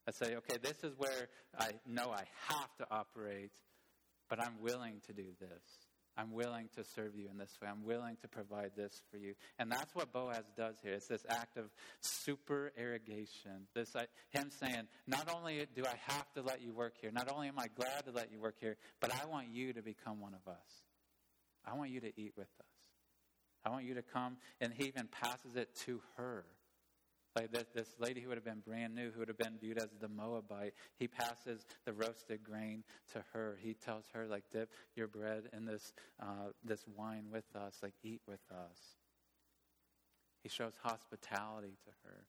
[0.06, 3.52] I say, okay, this is where I know I have to operate,
[4.28, 5.89] but I'm willing to do this.
[6.20, 7.68] I'm willing to serve you in this way.
[7.68, 9.34] I'm willing to provide this for you.
[9.58, 10.92] And that's what Boaz does here.
[10.92, 13.66] It's this act of supererogation.
[13.74, 17.32] This uh, him saying, not only do I have to let you work here, not
[17.32, 20.20] only am I glad to let you work here, but I want you to become
[20.20, 20.68] one of us.
[21.64, 22.66] I want you to eat with us.
[23.64, 24.36] I want you to come.
[24.60, 26.44] And he even passes it to her.
[27.36, 29.78] Like this, this lady who would have been brand new, who would have been viewed
[29.78, 33.56] as the Moabite, he passes the roasted grain to her.
[33.62, 37.94] He tells her, like, dip your bread in this, uh, this wine with us, like,
[38.02, 38.78] eat with us.
[40.42, 42.24] He shows hospitality to her.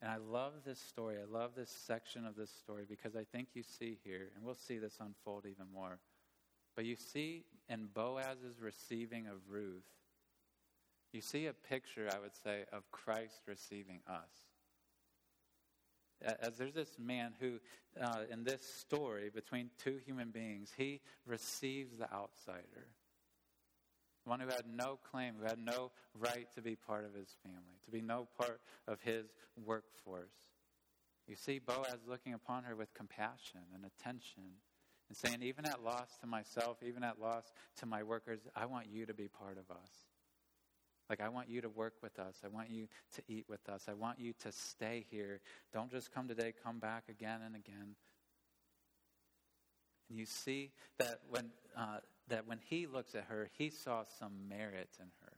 [0.00, 1.16] And I love this story.
[1.16, 4.54] I love this section of this story because I think you see here, and we'll
[4.54, 5.98] see this unfold even more.
[6.74, 9.84] But you see in Boaz's receiving of Ruth,
[11.16, 14.28] you see a picture, I would say, of Christ receiving us.
[16.40, 17.58] As there's this man who,
[18.00, 22.88] uh, in this story between two human beings, he receives the outsider.
[24.24, 27.78] One who had no claim, who had no right to be part of his family,
[27.84, 29.26] to be no part of his
[29.64, 30.36] workforce.
[31.26, 34.42] You see Boaz looking upon her with compassion and attention
[35.08, 38.88] and saying, even at loss to myself, even at loss to my workers, I want
[38.90, 39.90] you to be part of us.
[41.08, 42.36] Like, I want you to work with us.
[42.44, 43.86] I want you to eat with us.
[43.88, 45.40] I want you to stay here.
[45.72, 47.94] Don't just come today, come back again and again.
[50.08, 54.32] And you see that when, uh, that when he looks at her, he saw some
[54.48, 55.32] merit in her.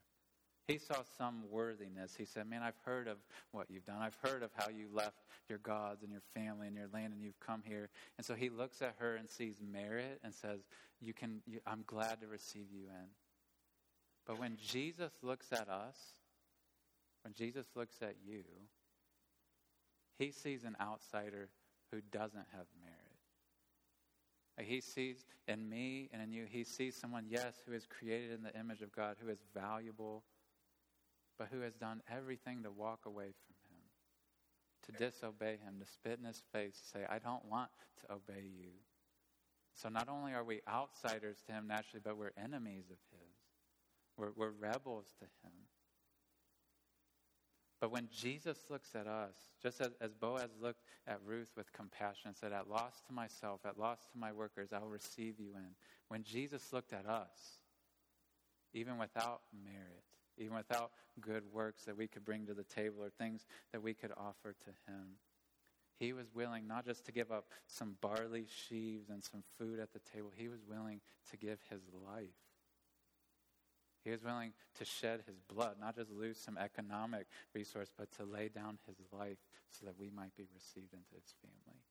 [0.67, 2.15] He saw some worthiness.
[2.15, 3.17] He said, Man, I've heard of
[3.53, 4.03] what you've done.
[4.03, 5.17] I've heard of how you left
[5.49, 7.89] your gods and your family and your land and you've come here.
[8.19, 10.61] And so he looks at her and sees merit and says,
[11.01, 13.09] you can, you, I'm glad to receive you in.
[14.29, 15.97] But when Jesus looks at us,
[17.25, 18.45] when Jesus looks at you,
[20.19, 21.49] he sees an outsider
[21.91, 24.69] who doesn't have merit.
[24.69, 28.43] He sees in me and in you, he sees someone, yes, who is created in
[28.43, 30.25] the image of God, who is valuable,
[31.39, 33.83] but who has done everything to walk away from him,
[34.83, 38.43] to disobey him, to spit in his face, to say, I don't want to obey
[38.43, 38.73] you.
[39.75, 43.28] So not only are we outsiders to him naturally, but we're enemies of his.
[44.19, 45.53] We're, we're rebels to him.
[47.81, 52.27] But when Jesus looks at us, just as, as Boaz looked at Ruth with compassion
[52.27, 55.53] and said, At loss to myself, at loss to my workers, I will receive you
[55.55, 55.71] in.
[56.09, 57.63] When Jesus looked at us,
[58.75, 60.03] even without merit,
[60.37, 63.95] even without good works that we could bring to the table or things that we
[63.95, 65.11] could offer to him,
[66.01, 69.93] he was willing not just to give up some barley sheaves and some food at
[69.93, 71.01] the table, he was willing
[71.31, 72.48] to give his life
[74.09, 78.25] he was willing to shed his blood, not just lose some economic resource, but to
[78.25, 79.37] lay down his life
[79.71, 81.83] so that we might be received into his family.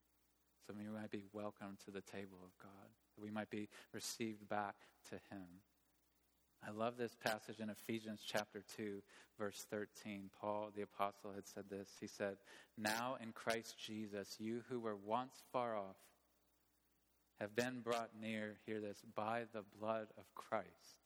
[0.65, 4.49] So we might be welcomed to the table of God, that we might be received
[4.49, 4.75] back
[5.09, 5.45] to him.
[6.67, 9.03] I love this passage in Ephesians chapter 2,
[9.37, 10.31] verse 13.
[10.41, 11.87] Paul, the apostle, had said this.
[12.01, 12.37] He said,
[12.79, 15.97] Now in Christ Jesus, you who were once far off
[17.39, 20.97] have been brought near, hear this, by the blood of Christ.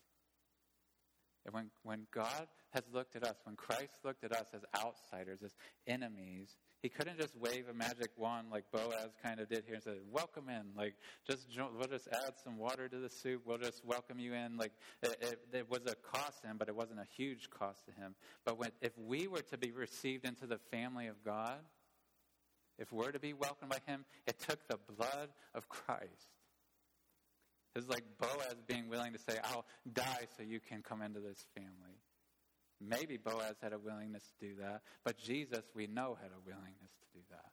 [1.45, 5.41] And when, when God has looked at us, when Christ looked at us as outsiders,
[5.43, 5.55] as
[5.87, 9.83] enemies, he couldn't just wave a magic wand like Boaz kind of did here and
[9.83, 10.67] say, welcome in.
[10.77, 10.93] Like,
[11.27, 13.41] just, we'll just add some water to the soup.
[13.45, 14.57] We'll just welcome you in.
[14.57, 17.85] Like, it, it, it was a cost to him, but it wasn't a huge cost
[17.85, 18.13] to him.
[18.45, 21.59] But when, if we were to be received into the family of God,
[22.77, 26.29] if we're to be welcomed by him, it took the blood of Christ.
[27.75, 31.45] It's like Boaz being willing to say, I'll die so you can come into this
[31.55, 32.01] family.
[32.81, 36.91] Maybe Boaz had a willingness to do that, but Jesus, we know, had a willingness
[36.91, 37.51] to do that.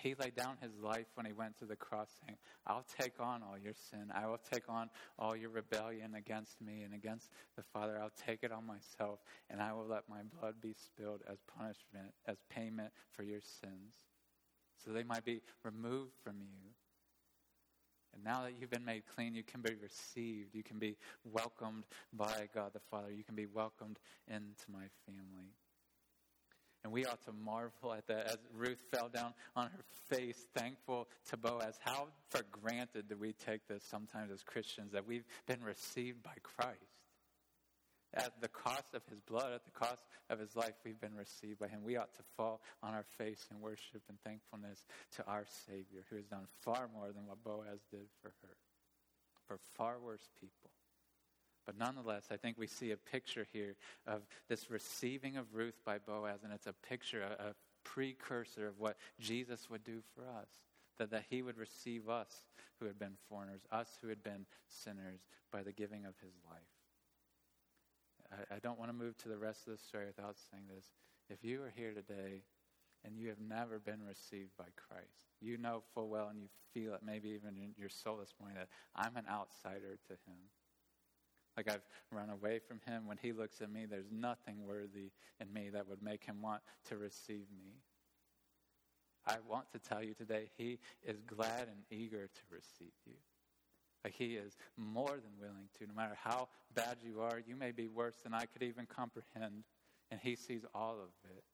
[0.00, 3.42] He laid down his life when he went to the cross, saying, I'll take on
[3.42, 4.10] all your sin.
[4.12, 7.98] I will take on all your rebellion against me and against the Father.
[8.00, 9.20] I'll take it on myself,
[9.50, 13.94] and I will let my blood be spilled as punishment, as payment for your sins,
[14.84, 16.72] so they might be removed from you
[18.14, 20.54] and now that you've been made clean, you can be received.
[20.54, 23.10] You can be welcomed by God the Father.
[23.10, 23.98] You can be welcomed
[24.28, 25.50] into my family.
[26.84, 31.08] And we ought to marvel at that as Ruth fell down on her face, thankful
[31.30, 31.78] to Boaz.
[31.80, 36.34] How for granted do we take this sometimes as Christians that we've been received by
[36.42, 36.93] Christ?
[38.16, 41.58] At the cost of his blood, at the cost of his life, we've been received
[41.58, 41.80] by him.
[41.82, 44.84] We ought to fall on our face in worship and thankfulness
[45.16, 48.56] to our Savior, who has done far more than what Boaz did for her,
[49.48, 50.70] for far worse people.
[51.66, 53.74] But nonetheless, I think we see a picture here
[54.06, 58.78] of this receiving of Ruth by Boaz, and it's a picture, a, a precursor of
[58.78, 60.48] what Jesus would do for us.
[60.98, 62.46] that, that he would receive us
[62.78, 66.73] who had been foreigners, us who had been sinners, by the giving of his life.
[68.34, 70.86] I, I don't want to move to the rest of the story without saying this.
[71.30, 72.42] If you are here today
[73.04, 76.94] and you have never been received by Christ, you know full well and you feel
[76.94, 80.38] it maybe even in your soul this morning that I'm an outsider to him.
[81.56, 83.06] Like I've run away from him.
[83.06, 86.62] When he looks at me, there's nothing worthy in me that would make him want
[86.88, 87.78] to receive me.
[89.26, 93.14] I want to tell you today, he is glad and eager to receive you.
[94.04, 95.86] Like he is more than willing to.
[95.86, 99.64] No matter how bad you are, you may be worse than I could even comprehend,
[100.10, 101.44] and he sees all of it.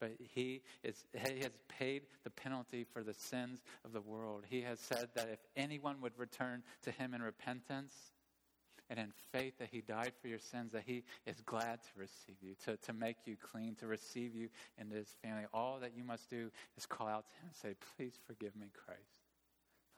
[0.00, 4.44] But he, is, he has paid the penalty for the sins of the world.
[4.48, 7.92] He has said that if anyone would return to him in repentance,
[8.90, 12.36] and in faith that He died for your sins, that He is glad to receive
[12.40, 15.44] you, to, to make you clean, to receive you into His family.
[15.52, 18.68] All that you must do is call out to Him and say, Please forgive me,
[18.72, 19.17] Christ.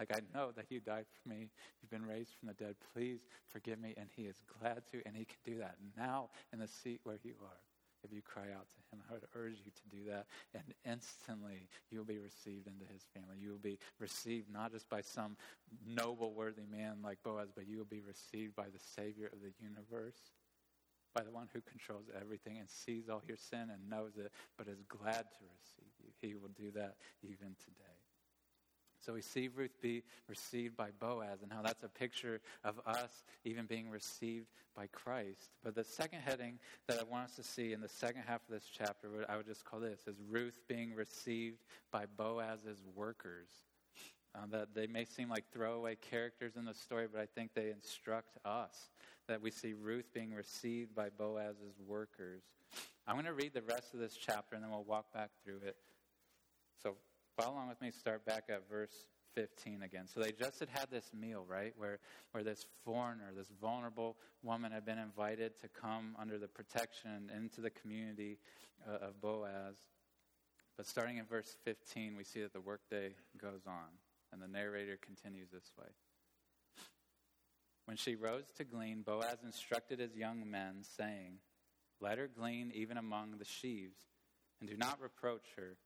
[0.01, 1.51] Like, I know that you died for me.
[1.83, 2.77] You've been raised from the dead.
[2.95, 3.95] Please forgive me.
[3.99, 7.19] And He is glad to, and He can do that now in the seat where
[7.23, 7.61] you are
[8.05, 9.03] if you cry out to him.
[9.11, 10.27] I would urge you to do that.
[10.55, 13.37] And instantly you'll be received into his family.
[13.41, 15.37] You will be received not just by some
[15.87, 19.53] noble, worthy man like Boaz, but you will be received by the Savior of the
[19.61, 20.33] universe,
[21.15, 24.69] by the one who controls everything and sees all your sin and knows it, but
[24.69, 26.11] is glad to receive you.
[26.21, 27.90] He will do that even today.
[29.01, 33.25] So we see Ruth be received by Boaz and how that's a picture of us
[33.45, 35.51] even being received by Christ.
[35.65, 38.51] But the second heading that I want us to see in the second half of
[38.51, 41.59] this chapter, I would just call this, is Ruth being received
[41.91, 43.49] by Boaz's workers.
[44.33, 47.71] Uh, that they may seem like throwaway characters in the story, but I think they
[47.71, 48.91] instruct us
[49.27, 52.43] that we see Ruth being received by Boaz's workers.
[53.09, 55.61] I'm going to read the rest of this chapter and then we'll walk back through
[55.67, 55.77] it.
[56.81, 56.95] So
[57.37, 60.07] Follow along with me, start back at verse 15 again.
[60.07, 61.99] So they just had had this meal, right, where,
[62.33, 67.61] where this foreigner, this vulnerable woman had been invited to come under the protection into
[67.61, 68.39] the community
[68.89, 69.77] uh, of Boaz.
[70.77, 73.99] But starting in verse 15, we see that the workday goes on,
[74.33, 75.89] and the narrator continues this way.
[77.87, 81.39] When she rose to glean, Boaz instructed his young men, saying,
[82.01, 83.99] Let her glean even among the sheaves,
[84.61, 85.77] and do not reproach her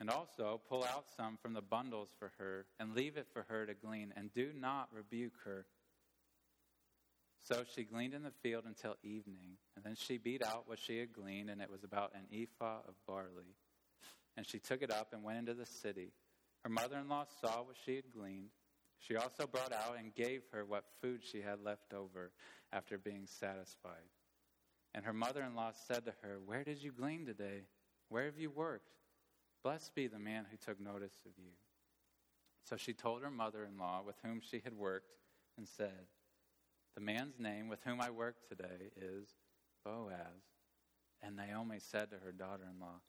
[0.00, 3.66] and also pull out some from the bundles for her, and leave it for her
[3.66, 5.66] to glean, and do not rebuke her.
[7.42, 10.98] So she gleaned in the field until evening, and then she beat out what she
[10.98, 13.54] had gleaned, and it was about an ephah of barley.
[14.36, 16.12] And she took it up and went into the city.
[16.62, 18.50] Her mother in law saw what she had gleaned.
[18.98, 22.32] She also brought out and gave her what food she had left over
[22.72, 24.10] after being satisfied.
[24.94, 27.62] And her mother in law said to her, Where did you glean today?
[28.08, 28.90] Where have you worked?
[29.66, 31.50] Blessed be the man who took notice of you.
[32.62, 35.10] So she told her mother in law, with whom she had worked,
[35.58, 36.06] and said,
[36.94, 39.26] The man's name with whom I work today is
[39.84, 40.44] Boaz.
[41.20, 43.00] And Naomi said to her daughter in law,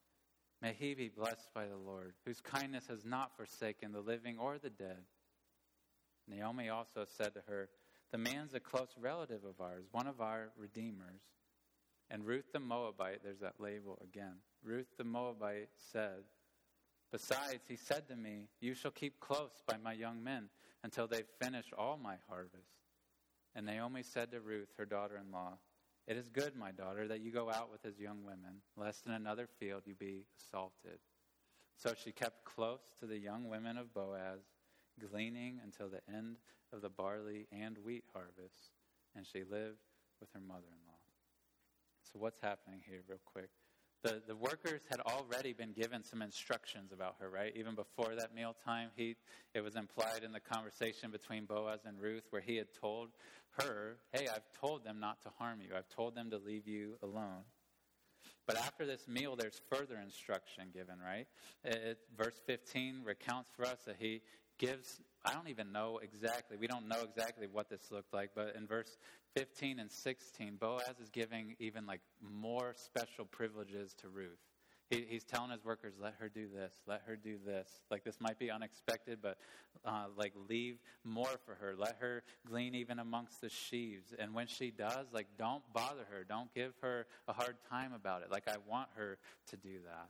[0.59, 4.57] May he be blessed by the Lord, whose kindness has not forsaken the living or
[4.57, 5.03] the dead.
[6.27, 7.69] Naomi also said to her,
[8.11, 11.21] The man's a close relative of ours, one of our redeemers.
[12.09, 14.37] And Ruth the Moabite, there's that label again.
[14.63, 16.23] Ruth the Moabite said,
[17.11, 20.49] Besides, he said to me, You shall keep close by my young men
[20.83, 22.77] until they've finished all my harvest.
[23.55, 25.57] And Naomi said to Ruth, her daughter in law,
[26.07, 29.13] It is good, my daughter, that you go out with his young women, lest in
[29.13, 30.99] another field you be assaulted.
[31.75, 34.41] So she kept close to the young women of Boaz,
[34.99, 36.37] gleaning until the end
[36.73, 38.71] of the barley and wheat harvest,
[39.15, 39.79] and she lived
[40.19, 40.97] with her mother in law.
[42.01, 43.49] So, what's happening here, real quick?
[44.07, 47.51] The, the workers had already been given some instructions about her, right?
[47.55, 49.15] Even before that mealtime, he,
[49.53, 53.09] it was implied in the conversation between Boaz and Ruth where he had told
[53.59, 56.93] her, Hey, I've told them not to harm you, I've told them to leave you
[57.03, 57.43] alone.
[58.45, 61.27] But after this meal, there's further instruction given, right?
[61.65, 64.21] It, verse 15 recounts for us that he
[64.57, 68.55] gives, I don't even know exactly, we don't know exactly what this looked like, but
[68.55, 68.97] in verse
[69.37, 74.39] 15 and 16, Boaz is giving even like more special privileges to Ruth.
[74.89, 77.69] He, he's telling his workers, let her do this, let her do this.
[77.91, 79.37] Like this might be unexpected, but
[79.85, 81.75] uh, like leave more for her.
[81.77, 84.11] Let her glean even amongst the sheaves.
[84.17, 86.23] And when she does, like don't bother her.
[86.27, 88.31] Don't give her a hard time about it.
[88.31, 89.19] Like I want her
[89.51, 90.09] to do that.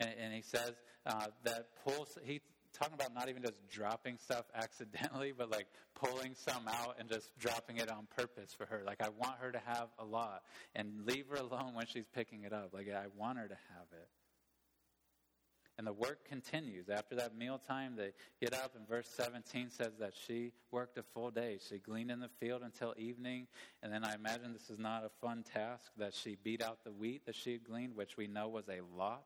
[0.00, 0.72] And, and he says
[1.04, 2.40] uh, that pulls, he,
[2.78, 7.36] talking about not even just dropping stuff accidentally, but like pulling some out and just
[7.38, 8.82] dropping it on purpose for her.
[8.86, 10.42] Like I want her to have a lot
[10.74, 12.70] and leave her alone when she's picking it up.
[12.72, 14.08] Like I want her to have it.
[15.78, 16.88] And the work continues.
[16.88, 18.10] After that mealtime, they
[18.40, 21.58] get up, and verse 17 says that she worked a full day.
[21.68, 23.46] She gleaned in the field until evening.
[23.80, 26.90] And then I imagine this is not a fun task that she beat out the
[26.90, 29.22] wheat that she had gleaned, which we know was a lot.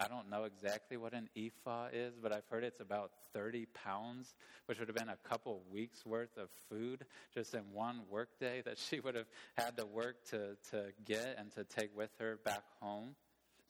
[0.00, 4.34] I don't know exactly what an ephah is, but I've heard it's about 30 pounds,
[4.64, 8.78] which would have been a couple weeks worth of food just in one workday that
[8.78, 9.26] she would have
[9.58, 13.14] had to work to, to get and to take with her back home.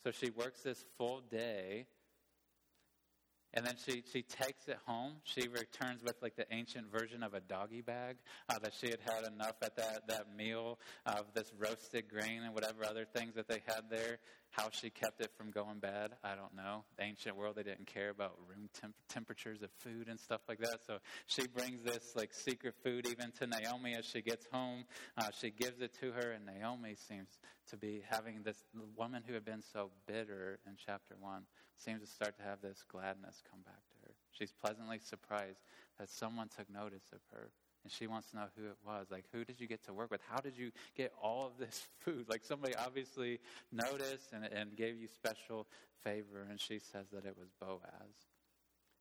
[0.05, 1.87] So she works this full day
[3.53, 5.15] and then she, she takes it home.
[5.25, 8.17] She returns with like the ancient version of a doggy bag
[8.49, 12.55] uh, that she had had enough at that, that meal of this roasted grain and
[12.55, 14.19] whatever other things that they had there.
[14.51, 16.85] How she kept it from going bad, I don't know.
[16.97, 20.59] The ancient world, they didn't care about room temp- temperatures of food and stuff like
[20.59, 20.81] that.
[20.85, 24.85] So she brings this like secret food even to Naomi as she gets home.
[25.17, 27.39] Uh, she gives it to her, and Naomi seems
[27.71, 28.65] to be having this
[28.97, 31.43] woman who had been so bitter in chapter 1
[31.77, 34.15] seems to start to have this gladness come back to her.
[34.33, 35.61] She's pleasantly surprised
[35.99, 37.51] that someone took notice of her.
[37.83, 39.07] And she wants to know who it was.
[39.11, 40.21] Like, who did you get to work with?
[40.29, 42.27] How did you get all of this food?
[42.29, 43.41] Like, somebody obviously
[43.73, 45.67] noticed and, and gave you special
[46.05, 46.47] favor.
[46.49, 48.30] And she says that it was Boaz.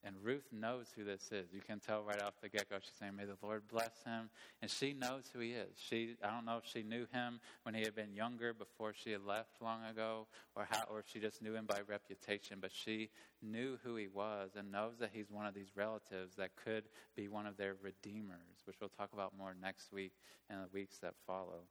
[0.02, 1.52] And Ruth knows who this is.
[1.54, 2.78] You can tell right off the get go.
[2.80, 4.30] She's saying, May the Lord bless him.
[4.62, 5.76] And she knows who he is.
[5.76, 9.12] She, I don't know if she knew him when he had been younger before she
[9.12, 12.72] had left long ago, or, how, or if she just knew him by reputation, but
[12.74, 13.10] she
[13.42, 16.86] knew who he was and knows that he's one of these relatives that could
[17.18, 20.14] be one of their redeemers, which we'll talk about more next week
[20.50, 21.64] and the weeks that follow.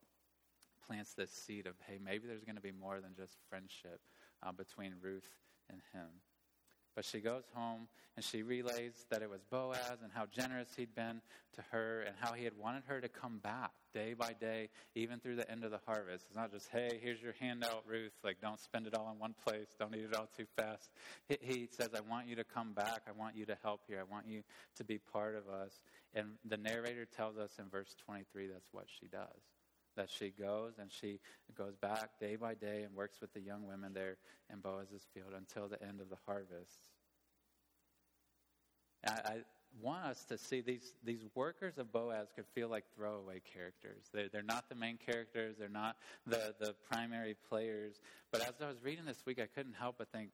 [0.87, 4.01] Plants this seed of, hey, maybe there's going to be more than just friendship
[4.43, 5.29] uh, between Ruth
[5.71, 6.09] and him.
[6.99, 7.87] But she goes home
[8.17, 11.21] and she relays that it was Boaz and how generous he'd been
[11.55, 15.21] to her and how he had wanted her to come back day by day, even
[15.21, 16.25] through the end of the harvest.
[16.27, 18.15] It's not just, hey, here's your handout, Ruth.
[18.25, 19.69] Like, don't spend it all in one place.
[19.79, 20.91] Don't eat it all too fast.
[21.29, 23.03] He, he says, I want you to come back.
[23.07, 24.01] I want you to help here.
[24.01, 24.43] I want you
[24.79, 25.81] to be part of us.
[26.15, 29.58] And the narrator tells us in verse 23 that's what she does
[29.99, 31.21] that she goes and she
[31.57, 34.17] goes back day by day and works with the young women there
[34.51, 36.89] in Boaz's field until the end of the harvest.
[39.07, 39.37] I, I
[39.83, 44.05] want us to see these, these workers of Boaz could feel like throwaway characters.
[44.15, 45.97] They're, they're not the main characters, they're not
[46.27, 48.01] the, the primary players.
[48.31, 50.31] But as I was reading this week, I couldn't help but think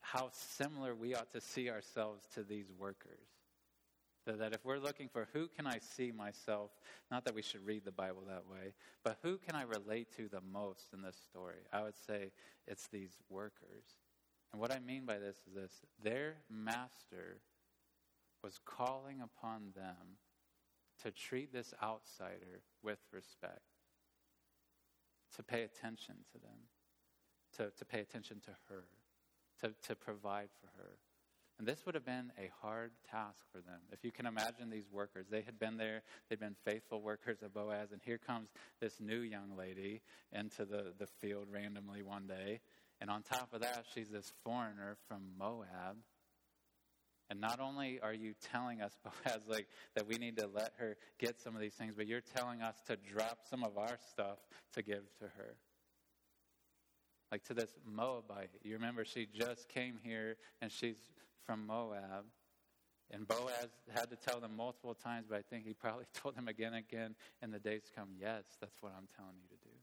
[0.00, 3.33] how similar we ought to see ourselves to these workers.
[4.26, 6.70] That if we're looking for who can I see myself,
[7.10, 8.72] not that we should read the Bible that way,
[9.02, 12.30] but who can I relate to the most in this story, I would say
[12.66, 13.84] it's these workers.
[14.52, 15.72] And what I mean by this is this
[16.02, 17.40] their master
[18.42, 20.18] was calling upon them
[21.02, 23.60] to treat this outsider with respect,
[25.36, 26.58] to pay attention to them,
[27.56, 28.84] to, to pay attention to her,
[29.60, 30.98] to, to provide for her.
[31.58, 33.80] And this would have been a hard task for them.
[33.92, 37.54] If you can imagine these workers, they had been there, they'd been faithful workers of
[37.54, 38.48] Boaz, and here comes
[38.80, 40.02] this new young lady
[40.32, 42.60] into the, the field randomly one day.
[43.00, 45.96] And on top of that, she's this foreigner from Moab.
[47.30, 50.96] And not only are you telling us, Boaz, like that we need to let her
[51.18, 54.38] get some of these things, but you're telling us to drop some of our stuff
[54.74, 55.54] to give to her
[57.34, 58.50] like to this Moabite.
[58.62, 60.94] You remember she just came here and she's
[61.46, 62.24] from Moab.
[63.10, 66.48] And Boaz had to tell them multiple times, but I think he probably told them
[66.48, 69.64] again and again in the days to come, yes, that's what I'm telling you to
[69.64, 69.74] do.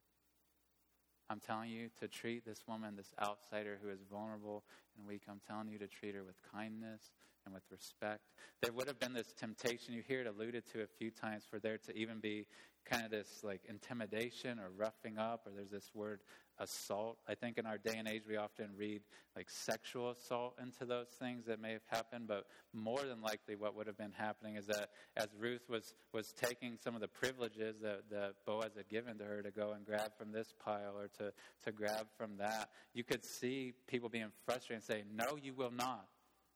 [1.30, 4.66] I'm telling you to treat this woman, this outsider who is vulnerable
[4.98, 7.14] and weak, I'm telling you to treat her with kindness
[7.46, 8.22] and with respect.
[8.62, 11.58] There would have been this temptation, you hear it alluded to a few times, for
[11.60, 12.48] there to even be
[12.86, 16.20] kind of this like intimidation or roughing up, or there's this word
[16.62, 17.18] assault.
[17.28, 19.02] I think in our day and age, we often read
[19.36, 23.76] like sexual assault into those things that may have happened, but more than likely, what
[23.76, 27.78] would have been happening is that as Ruth was, was taking some of the privileges
[27.82, 31.08] that, that Boaz had given to her to go and grab from this pile or
[31.18, 31.34] to,
[31.66, 35.72] to grab from that, you could see people being frustrated and say, No, you will
[35.72, 36.06] not.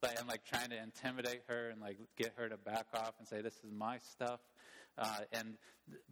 [0.04, 3.28] Like, and like trying to intimidate her and like get her to back off and
[3.28, 4.42] say, This is my stuff.
[4.98, 5.56] Uh, and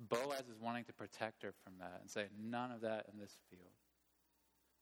[0.10, 3.38] Boaz is wanting to protect her from that and say, None of that in this
[3.50, 3.62] field.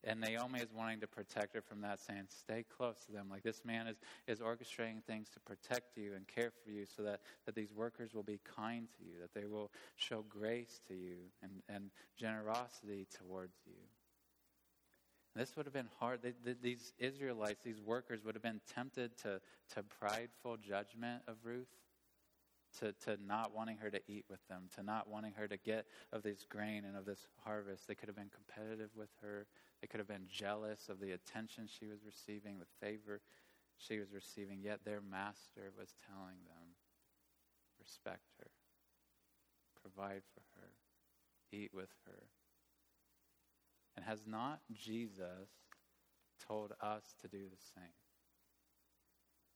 [0.03, 3.27] And Naomi is wanting to protect her from that, saying, Stay close to them.
[3.29, 3.97] Like this man is,
[4.27, 8.13] is orchestrating things to protect you and care for you so that, that these workers
[8.13, 13.07] will be kind to you, that they will show grace to you and, and generosity
[13.15, 13.73] towards you.
[15.35, 16.21] This would have been hard.
[16.23, 19.39] They, they, these Israelites, these workers, would have been tempted to,
[19.75, 21.69] to prideful judgment of Ruth
[22.79, 25.85] to, to not wanting her to eat with them, to not wanting her to get
[26.11, 27.87] of this grain and of this harvest.
[27.87, 29.47] They could have been competitive with her.
[29.81, 33.21] They could have been jealous of the attention she was receiving, the favor
[33.77, 36.75] she was receiving, yet their master was telling them
[37.79, 38.51] respect her,
[39.81, 40.69] provide for her,
[41.51, 42.23] eat with her.
[43.95, 45.49] And has not Jesus
[46.47, 47.97] told us to do the same?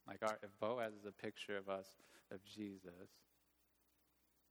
[0.07, 1.87] Like our, if Boaz is a picture of us,
[2.31, 3.09] of Jesus,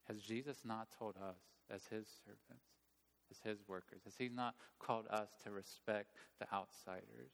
[0.07, 2.74] has Jesus not told us as his servants,
[3.31, 7.31] as his workers, has he not called us to respect the outsiders,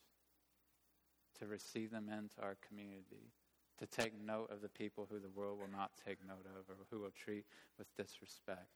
[1.40, 3.32] to receive them into our community,
[3.80, 6.78] to take note of the people who the world will not take note of or
[6.90, 7.46] who will treat
[7.78, 8.70] with disrespect?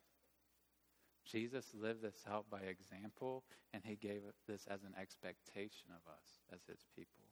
[1.25, 3.43] Jesus lived this out by example,
[3.73, 7.25] and he gave this as an expectation of us as his people.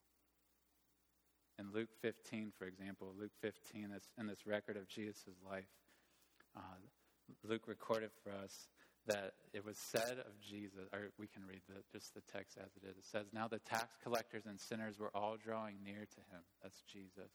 [1.60, 5.70] In Luke 15, for example, Luke 15, is in this record of Jesus' life,
[6.58, 6.82] uh,
[7.48, 8.68] Luke recorded for us
[9.08, 12.72] that it was said of Jesus, or we can read the, just the text as
[12.76, 12.98] it is.
[12.98, 16.42] It says, Now the tax collectors and sinners were all drawing near to him.
[16.62, 17.32] That's Jesus.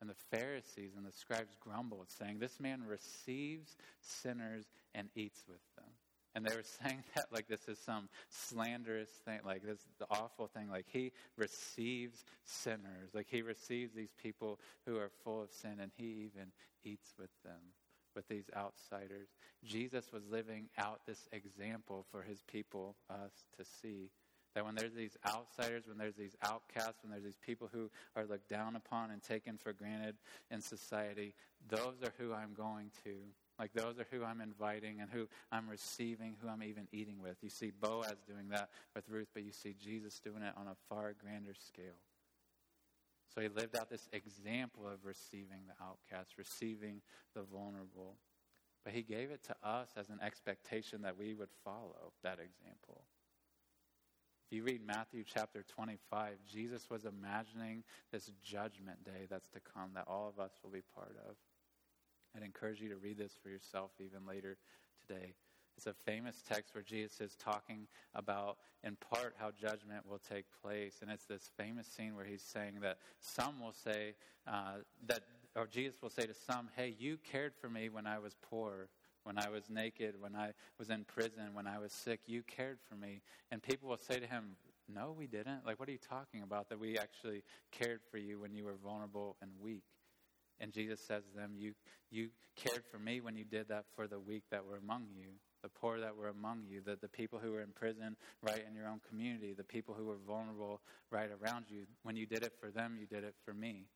[0.00, 5.62] And the Pharisees and the scribes grumbled, saying, This man receives sinners and eats with
[5.76, 5.90] them.
[6.34, 9.80] And they were saying that like this is some slanderous thing, like this
[10.10, 10.68] awful thing.
[10.70, 15.90] Like he receives sinners, like he receives these people who are full of sin, and
[15.96, 16.52] he even
[16.84, 17.60] eats with them,
[18.16, 19.28] with these outsiders.
[19.64, 24.10] Jesus was living out this example for his people, us, to see.
[24.54, 28.24] That when there's these outsiders, when there's these outcasts, when there's these people who are
[28.24, 30.16] looked down upon and taken for granted
[30.50, 31.34] in society,
[31.68, 33.12] those are who I'm going to
[33.58, 37.36] like those are who I'm inviting and who I'm receiving, who I'm even eating with.
[37.42, 40.76] You see Boaz doing that with Ruth, but you see Jesus doing it on a
[40.88, 41.96] far grander scale.
[43.36, 47.02] So he lived out this example of receiving the outcast, receiving
[47.34, 48.16] the vulnerable.
[48.82, 53.04] But he gave it to us as an expectation that we would follow that example.
[54.48, 59.90] If you read Matthew chapter 25, Jesus was imagining this judgment day that's to come
[59.96, 61.36] that all of us will be part of.
[62.34, 64.56] I'd encourage you to read this for yourself even later
[65.06, 65.34] today.
[65.76, 70.46] It's a famous text where Jesus is talking about, in part, how judgment will take
[70.62, 70.98] place.
[71.02, 74.14] And it's this famous scene where he's saying that some will say,
[74.46, 75.20] uh, that,
[75.54, 78.88] or Jesus will say to some, Hey, you cared for me when I was poor,
[79.24, 82.20] when I was naked, when I was in prison, when I was sick.
[82.26, 83.20] You cared for me.
[83.50, 84.56] And people will say to him,
[84.88, 85.66] No, we didn't.
[85.66, 86.70] Like, what are you talking about?
[86.70, 89.84] That we actually cared for you when you were vulnerable and weak.
[90.58, 91.74] And Jesus says to them, you,
[92.10, 95.28] you cared for me when you did that for the weak that were among you,
[95.62, 98.74] the poor that were among you, the, the people who were in prison right in
[98.74, 100.80] your own community, the people who were vulnerable
[101.10, 101.82] right around you.
[102.02, 103.86] When you did it for them, you did it for me.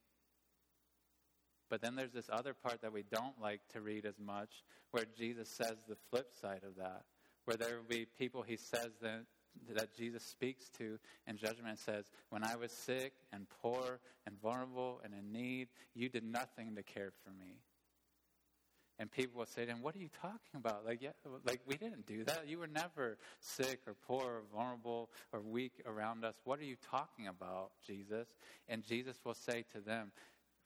[1.68, 5.04] But then there's this other part that we don't like to read as much, where
[5.16, 7.04] Jesus says the flip side of that,
[7.44, 9.24] where there will be people he says that
[9.74, 15.00] that Jesus speaks to in judgment says, When I was sick and poor and vulnerable
[15.04, 17.56] and in need, you did nothing to care for me.
[19.00, 20.86] And people will say to him, What are you talking about?
[20.86, 21.10] Like, yeah,
[21.44, 22.44] like we didn't do that.
[22.46, 26.34] You were never sick or poor or vulnerable or weak around us.
[26.44, 28.28] What are you talking about, Jesus?
[28.68, 30.12] And Jesus will say to them,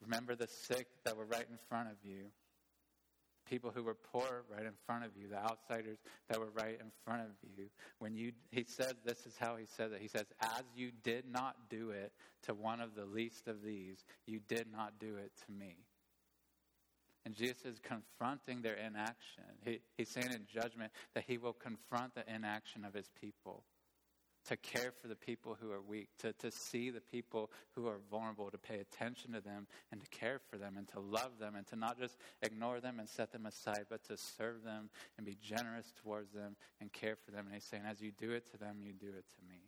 [0.03, 2.27] Remember the sick that were right in front of you
[3.49, 6.91] people who were poor right in front of you, the outsiders that were right in
[7.05, 7.67] front of you.
[7.99, 10.01] When you, he says, this is how he says it.
[10.01, 12.13] He says, as you did not do it
[12.45, 15.77] to one of the least of these, you did not do it to me.
[17.25, 19.45] And Jesus is confronting their inaction.
[19.65, 23.65] He, he's saying in judgment that he will confront the inaction of his people
[24.47, 28.01] to care for the people who are weak, to, to see the people who are
[28.11, 31.55] vulnerable, to pay attention to them and to care for them and to love them
[31.57, 35.27] and to not just ignore them and set them aside, but to serve them and
[35.27, 37.47] be generous towards them and care for them.
[37.47, 39.61] And he's saying, as you do it to them, you do it to me.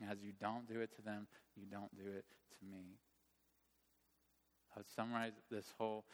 [0.00, 1.26] And as you don't do it to them,
[1.56, 2.26] you don't do it
[2.58, 2.98] to me.
[4.76, 6.04] I'll summarize this whole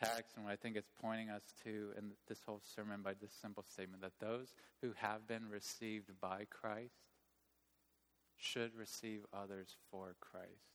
[0.00, 3.32] text and what I think it's pointing us to in this whole sermon by this
[3.32, 6.94] simple statement that those who have been received by Christ
[8.36, 10.74] should receive others for Christ.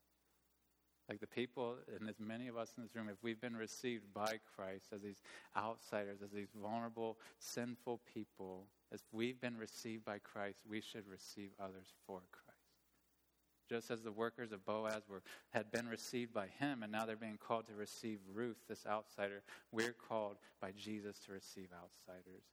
[1.10, 4.14] Like the people, and as many of us in this room, if we've been received
[4.14, 5.22] by Christ as these
[5.58, 11.50] outsiders, as these vulnerable, sinful people, as we've been received by Christ, we should receive
[11.60, 12.49] others for Christ.
[13.70, 17.16] Just as the workers of Boaz were, had been received by him, and now they're
[17.16, 22.44] being called to receive Ruth, this outsider, we're called by Jesus to receive outsiders.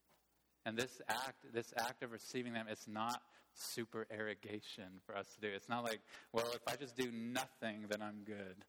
[0.67, 3.23] And this act, this act of receiving them, it's not
[3.55, 5.49] supererogation for us to do.
[5.55, 6.01] It's not like,
[6.33, 8.64] well, if I just do nothing, then I'm good.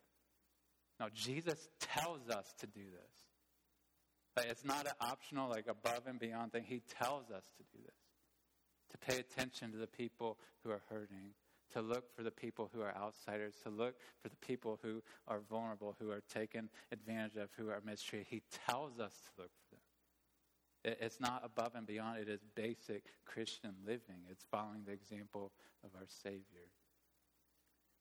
[0.99, 3.13] No, Jesus tells us to do this.
[4.37, 6.63] Like, it's not an optional, like above and beyond thing.
[6.65, 7.95] He tells us to do this.
[8.91, 11.31] to pay attention to the people who are hurting,
[11.73, 15.41] to look for the people who are outsiders, to look for the people who are
[15.49, 18.27] vulnerable, who are taken advantage of, who are mistreated.
[18.29, 20.97] He tells us to look for them.
[21.01, 24.23] It's not above and beyond, it is basic Christian living.
[24.29, 25.51] It's following the example
[25.83, 26.69] of our Savior.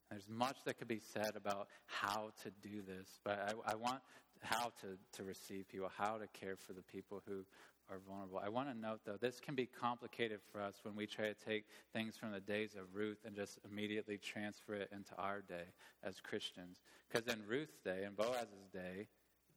[0.09, 4.01] There's much that could be said about how to do this, but I, I want
[4.41, 7.43] how to, to receive people, how to care for the people who
[7.89, 8.41] are vulnerable.
[8.43, 11.33] I want to note, though, this can be complicated for us when we try to
[11.33, 15.65] take things from the days of Ruth and just immediately transfer it into our day
[16.03, 16.81] as Christians.
[17.09, 19.07] Because in Ruth's day, in Boaz's day,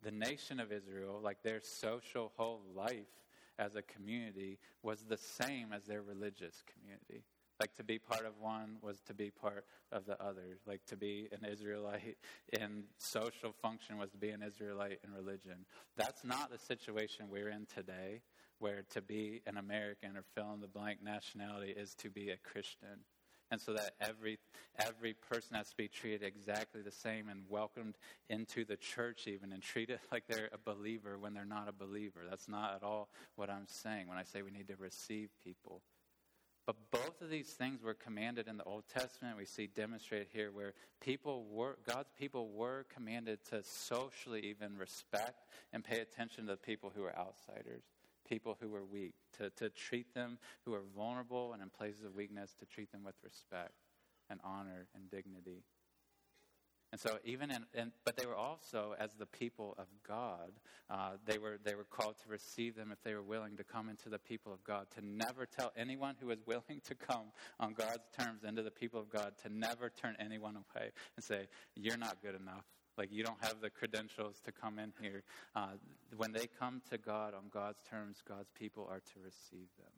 [0.03, 3.25] the nation of Israel, like their social whole life
[3.59, 7.25] as a community, was the same as their religious community.
[7.61, 10.57] Like to be part of one was to be part of the other.
[10.67, 12.17] Like to be an Israelite
[12.59, 15.67] in social function was to be an Israelite in religion.
[15.95, 18.23] That's not the situation we're in today,
[18.61, 22.39] where to be an American or fill in the blank nationality is to be a
[22.39, 23.05] Christian.
[23.51, 24.39] And so that every,
[24.79, 27.97] every person has to be treated exactly the same and welcomed
[28.31, 32.21] into the church, even, and treated like they're a believer when they're not a believer.
[32.29, 35.83] That's not at all what I'm saying when I say we need to receive people.
[36.71, 39.37] But both of these things were commanded in the Old Testament.
[39.37, 45.49] We see demonstrated here where people were, God's people were commanded to socially even respect
[45.73, 47.83] and pay attention to the people who are outsiders,
[48.29, 52.15] people who were weak, to, to treat them who are vulnerable and in places of
[52.15, 53.75] weakness, to treat them with respect
[54.31, 55.65] and honor and dignity.
[56.93, 60.51] And so, even in, in, but they were also, as the people of God,
[60.91, 63.89] uh, they were they were called to receive them if they were willing to come
[63.89, 64.87] into the people of God.
[64.97, 67.27] To never tell anyone who is willing to come
[67.61, 71.47] on God's terms into the people of God to never turn anyone away and say
[71.77, 72.65] you're not good enough.
[72.99, 75.23] Like you don't have the credentials to come in here.
[75.55, 75.75] Uh,
[76.17, 79.93] when they come to God on God's terms, God's people are to receive them.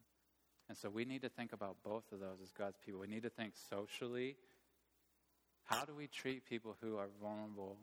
[0.68, 3.00] And so we need to think about both of those as God's people.
[3.00, 4.36] We need to think socially
[5.72, 7.78] how do we treat people who are vulnerable?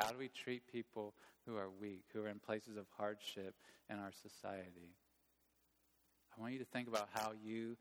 [0.00, 1.14] How do we treat people
[1.46, 3.54] who are weak, who are in places of hardship
[3.90, 4.96] in our society?
[6.36, 7.76] I want you to think about how you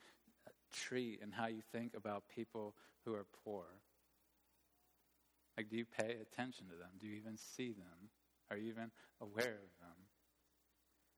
[0.46, 3.64] uh, treat and how you think about people who are poor.
[5.58, 6.90] Like, do you pay attention to them?
[7.00, 8.10] Do you even see them?
[8.52, 8.92] Are you even
[9.22, 10.03] aware of them?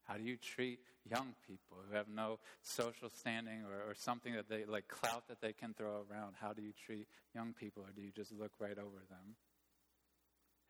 [0.06, 0.80] How do you treat
[1.10, 5.42] young people who have no social standing or, or something that they like clout that
[5.42, 6.36] they can throw around?
[6.40, 9.36] How do you treat young people, or do you just look right over them?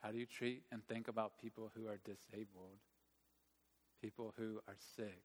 [0.02, 2.80] How do you treat and think about people who are disabled,
[4.02, 5.24] people who are sick?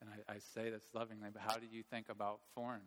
[0.00, 2.84] And I, I say this lovingly, but how do you think about foreigners?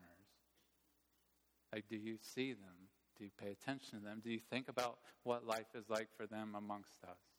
[1.71, 2.89] Like, do you see them?
[3.17, 4.21] Do you pay attention to them?
[4.23, 7.32] Do you think about what life is like for them amongst us?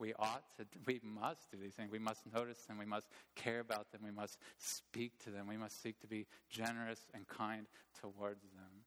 [0.00, 1.90] We ought to, we must do these things.
[1.90, 2.78] We must notice them.
[2.78, 4.00] We must care about them.
[4.04, 5.46] We must speak to them.
[5.46, 7.66] We must seek to be generous and kind
[8.00, 8.84] towards them.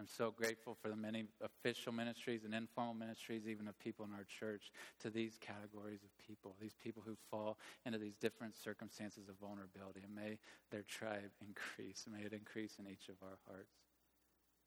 [0.00, 4.12] I'm so grateful for the many official ministries and informal ministries, even of people in
[4.12, 4.72] our church,
[5.02, 10.00] to these categories of people, these people who fall into these different circumstances of vulnerability.
[10.04, 10.38] And may
[10.72, 12.06] their tribe increase.
[12.10, 13.83] May it increase in each of our hearts.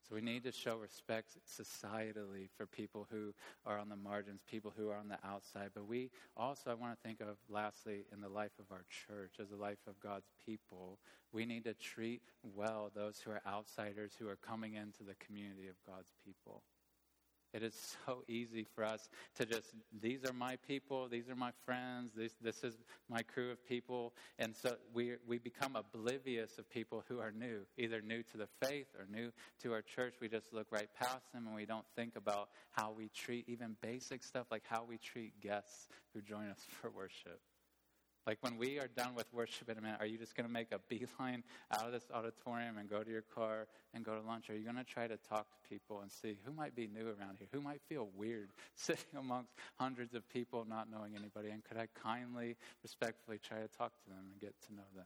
[0.07, 3.33] So we need to show respect societally for people who
[3.65, 5.71] are on the margins, people who are on the outside.
[5.73, 9.33] But we also, I want to think of, lastly, in the life of our church,
[9.41, 10.99] as the life of God's people,
[11.33, 12.21] we need to treat
[12.55, 16.63] well those who are outsiders who are coming into the community of God's people.
[17.53, 21.51] It is so easy for us to just, these are my people, these are my
[21.65, 22.77] friends, this, this is
[23.09, 24.13] my crew of people.
[24.39, 28.47] And so we, we become oblivious of people who are new, either new to the
[28.61, 29.31] faith or new
[29.61, 30.15] to our church.
[30.21, 33.75] We just look right past them and we don't think about how we treat even
[33.81, 37.39] basic stuff like how we treat guests who join us for worship.
[38.27, 40.51] Like when we are done with worship in a minute, are you just going to
[40.51, 44.21] make a beeline out of this auditorium and go to your car and go to
[44.21, 44.49] lunch?
[44.49, 47.07] Are you going to try to talk to people and see who might be new
[47.07, 47.47] around here?
[47.53, 51.51] Who might feel weird sitting amongst hundreds of people not knowing anybody?
[51.51, 55.05] And could I kindly, respectfully try to talk to them and get to know them?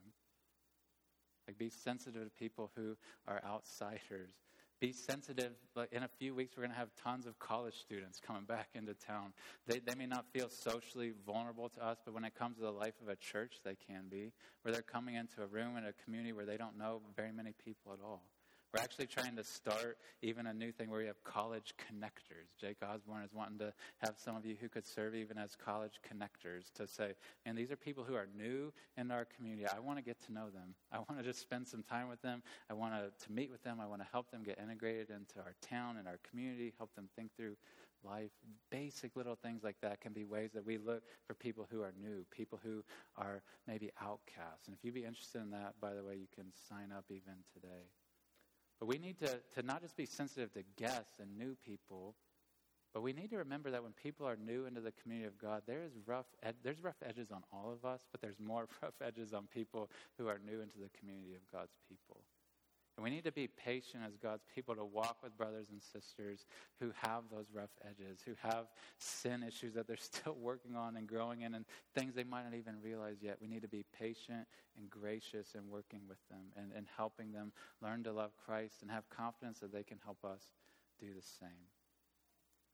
[1.48, 2.98] Like be sensitive to people who
[3.28, 4.34] are outsiders
[4.82, 5.54] be sensitive.
[5.76, 8.68] Like in a few weeks, we're going to have tons of college students coming back
[8.74, 9.32] into town.
[9.68, 12.72] They, they may not feel socially vulnerable to us, but when it comes to the
[12.72, 14.34] life of a church, they can be.
[14.64, 17.54] Where they're coming into a room in a community where they don't know very many
[17.64, 18.24] people at all.
[18.74, 22.56] We're actually trying to start even a new thing where we have college connectors.
[22.58, 26.00] Jake Osborne is wanting to have some of you who could serve even as college
[26.08, 27.16] connectors to say,
[27.46, 29.68] and these are people who are new in our community.
[29.68, 30.74] I want to get to know them.
[30.90, 32.44] I want to just spend some time with them.
[32.70, 33.80] I want to, to meet with them.
[33.82, 37.10] I want to help them get integrated into our town and our community, help them
[37.14, 37.58] think through
[38.06, 38.32] life.
[38.70, 41.92] Basic little things like that can be ways that we look for people who are
[42.02, 42.86] new, people who
[43.18, 44.68] are maybe outcasts.
[44.68, 47.44] And if you'd be interested in that, by the way, you can sign up even
[47.54, 47.90] today.
[48.82, 52.18] But we need to, to not just be sensitive to guests and new people,
[52.94, 55.68] but we need to remember that when people are new into the community of God,
[55.68, 59.00] there is rough ed- there's rough edges on all of us, but there's more rough
[59.00, 62.31] edges on people who are new into the community of God's people.
[62.98, 66.46] And we need to be patient as God's people to walk with brothers and sisters
[66.80, 68.66] who have those rough edges, who have
[68.98, 71.66] sin issues that they're still working on and growing in, and
[71.96, 73.38] things they might not even realize yet.
[73.42, 74.46] We need to be patient
[74.78, 78.92] and gracious in working with them and, and helping them learn to love Christ and
[78.92, 80.42] have confidence that they can help us
[81.00, 81.70] do the same.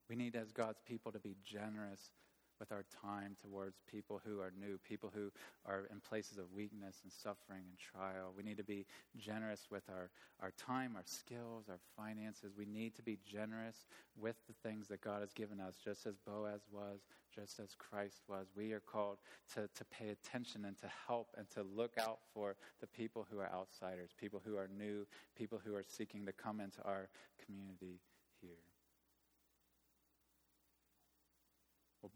[0.09, 2.11] We need, as God's people, to be generous
[2.59, 5.31] with our time towards people who are new, people who
[5.65, 8.33] are in places of weakness and suffering and trial.
[8.35, 8.85] We need to be
[9.17, 10.09] generous with our,
[10.41, 12.53] our time, our skills, our finances.
[12.57, 13.87] We need to be generous
[14.19, 17.01] with the things that God has given us, just as Boaz was,
[17.33, 18.47] just as Christ was.
[18.55, 19.17] We are called
[19.53, 23.39] to, to pay attention and to help and to look out for the people who
[23.39, 25.05] are outsiders, people who are new,
[25.35, 27.09] people who are seeking to come into our
[27.45, 27.99] community
[28.41, 28.76] here.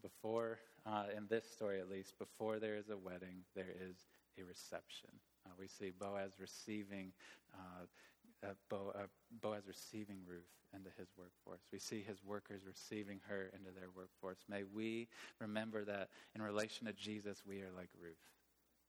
[0.02, 4.06] Before, uh, in this story at least, before there is a wedding, there is
[4.40, 5.10] a reception.
[5.46, 7.12] Uh, we see Boaz receiving
[7.54, 7.86] uh,
[8.44, 9.08] uh Bo, uh,
[9.42, 11.62] Boaz receiving Ruth into his workforce.
[11.72, 14.40] We see his workers receiving her into their workforce.
[14.50, 15.08] May we
[15.40, 18.16] remember that in relation to Jesus, we are like Ruth.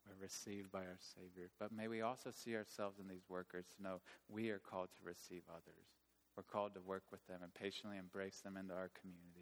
[0.07, 1.51] We're received by our Savior.
[1.59, 5.05] But may we also see ourselves in these workers to know we are called to
[5.05, 5.87] receive others.
[6.37, 9.42] We're called to work with them and patiently embrace them into our community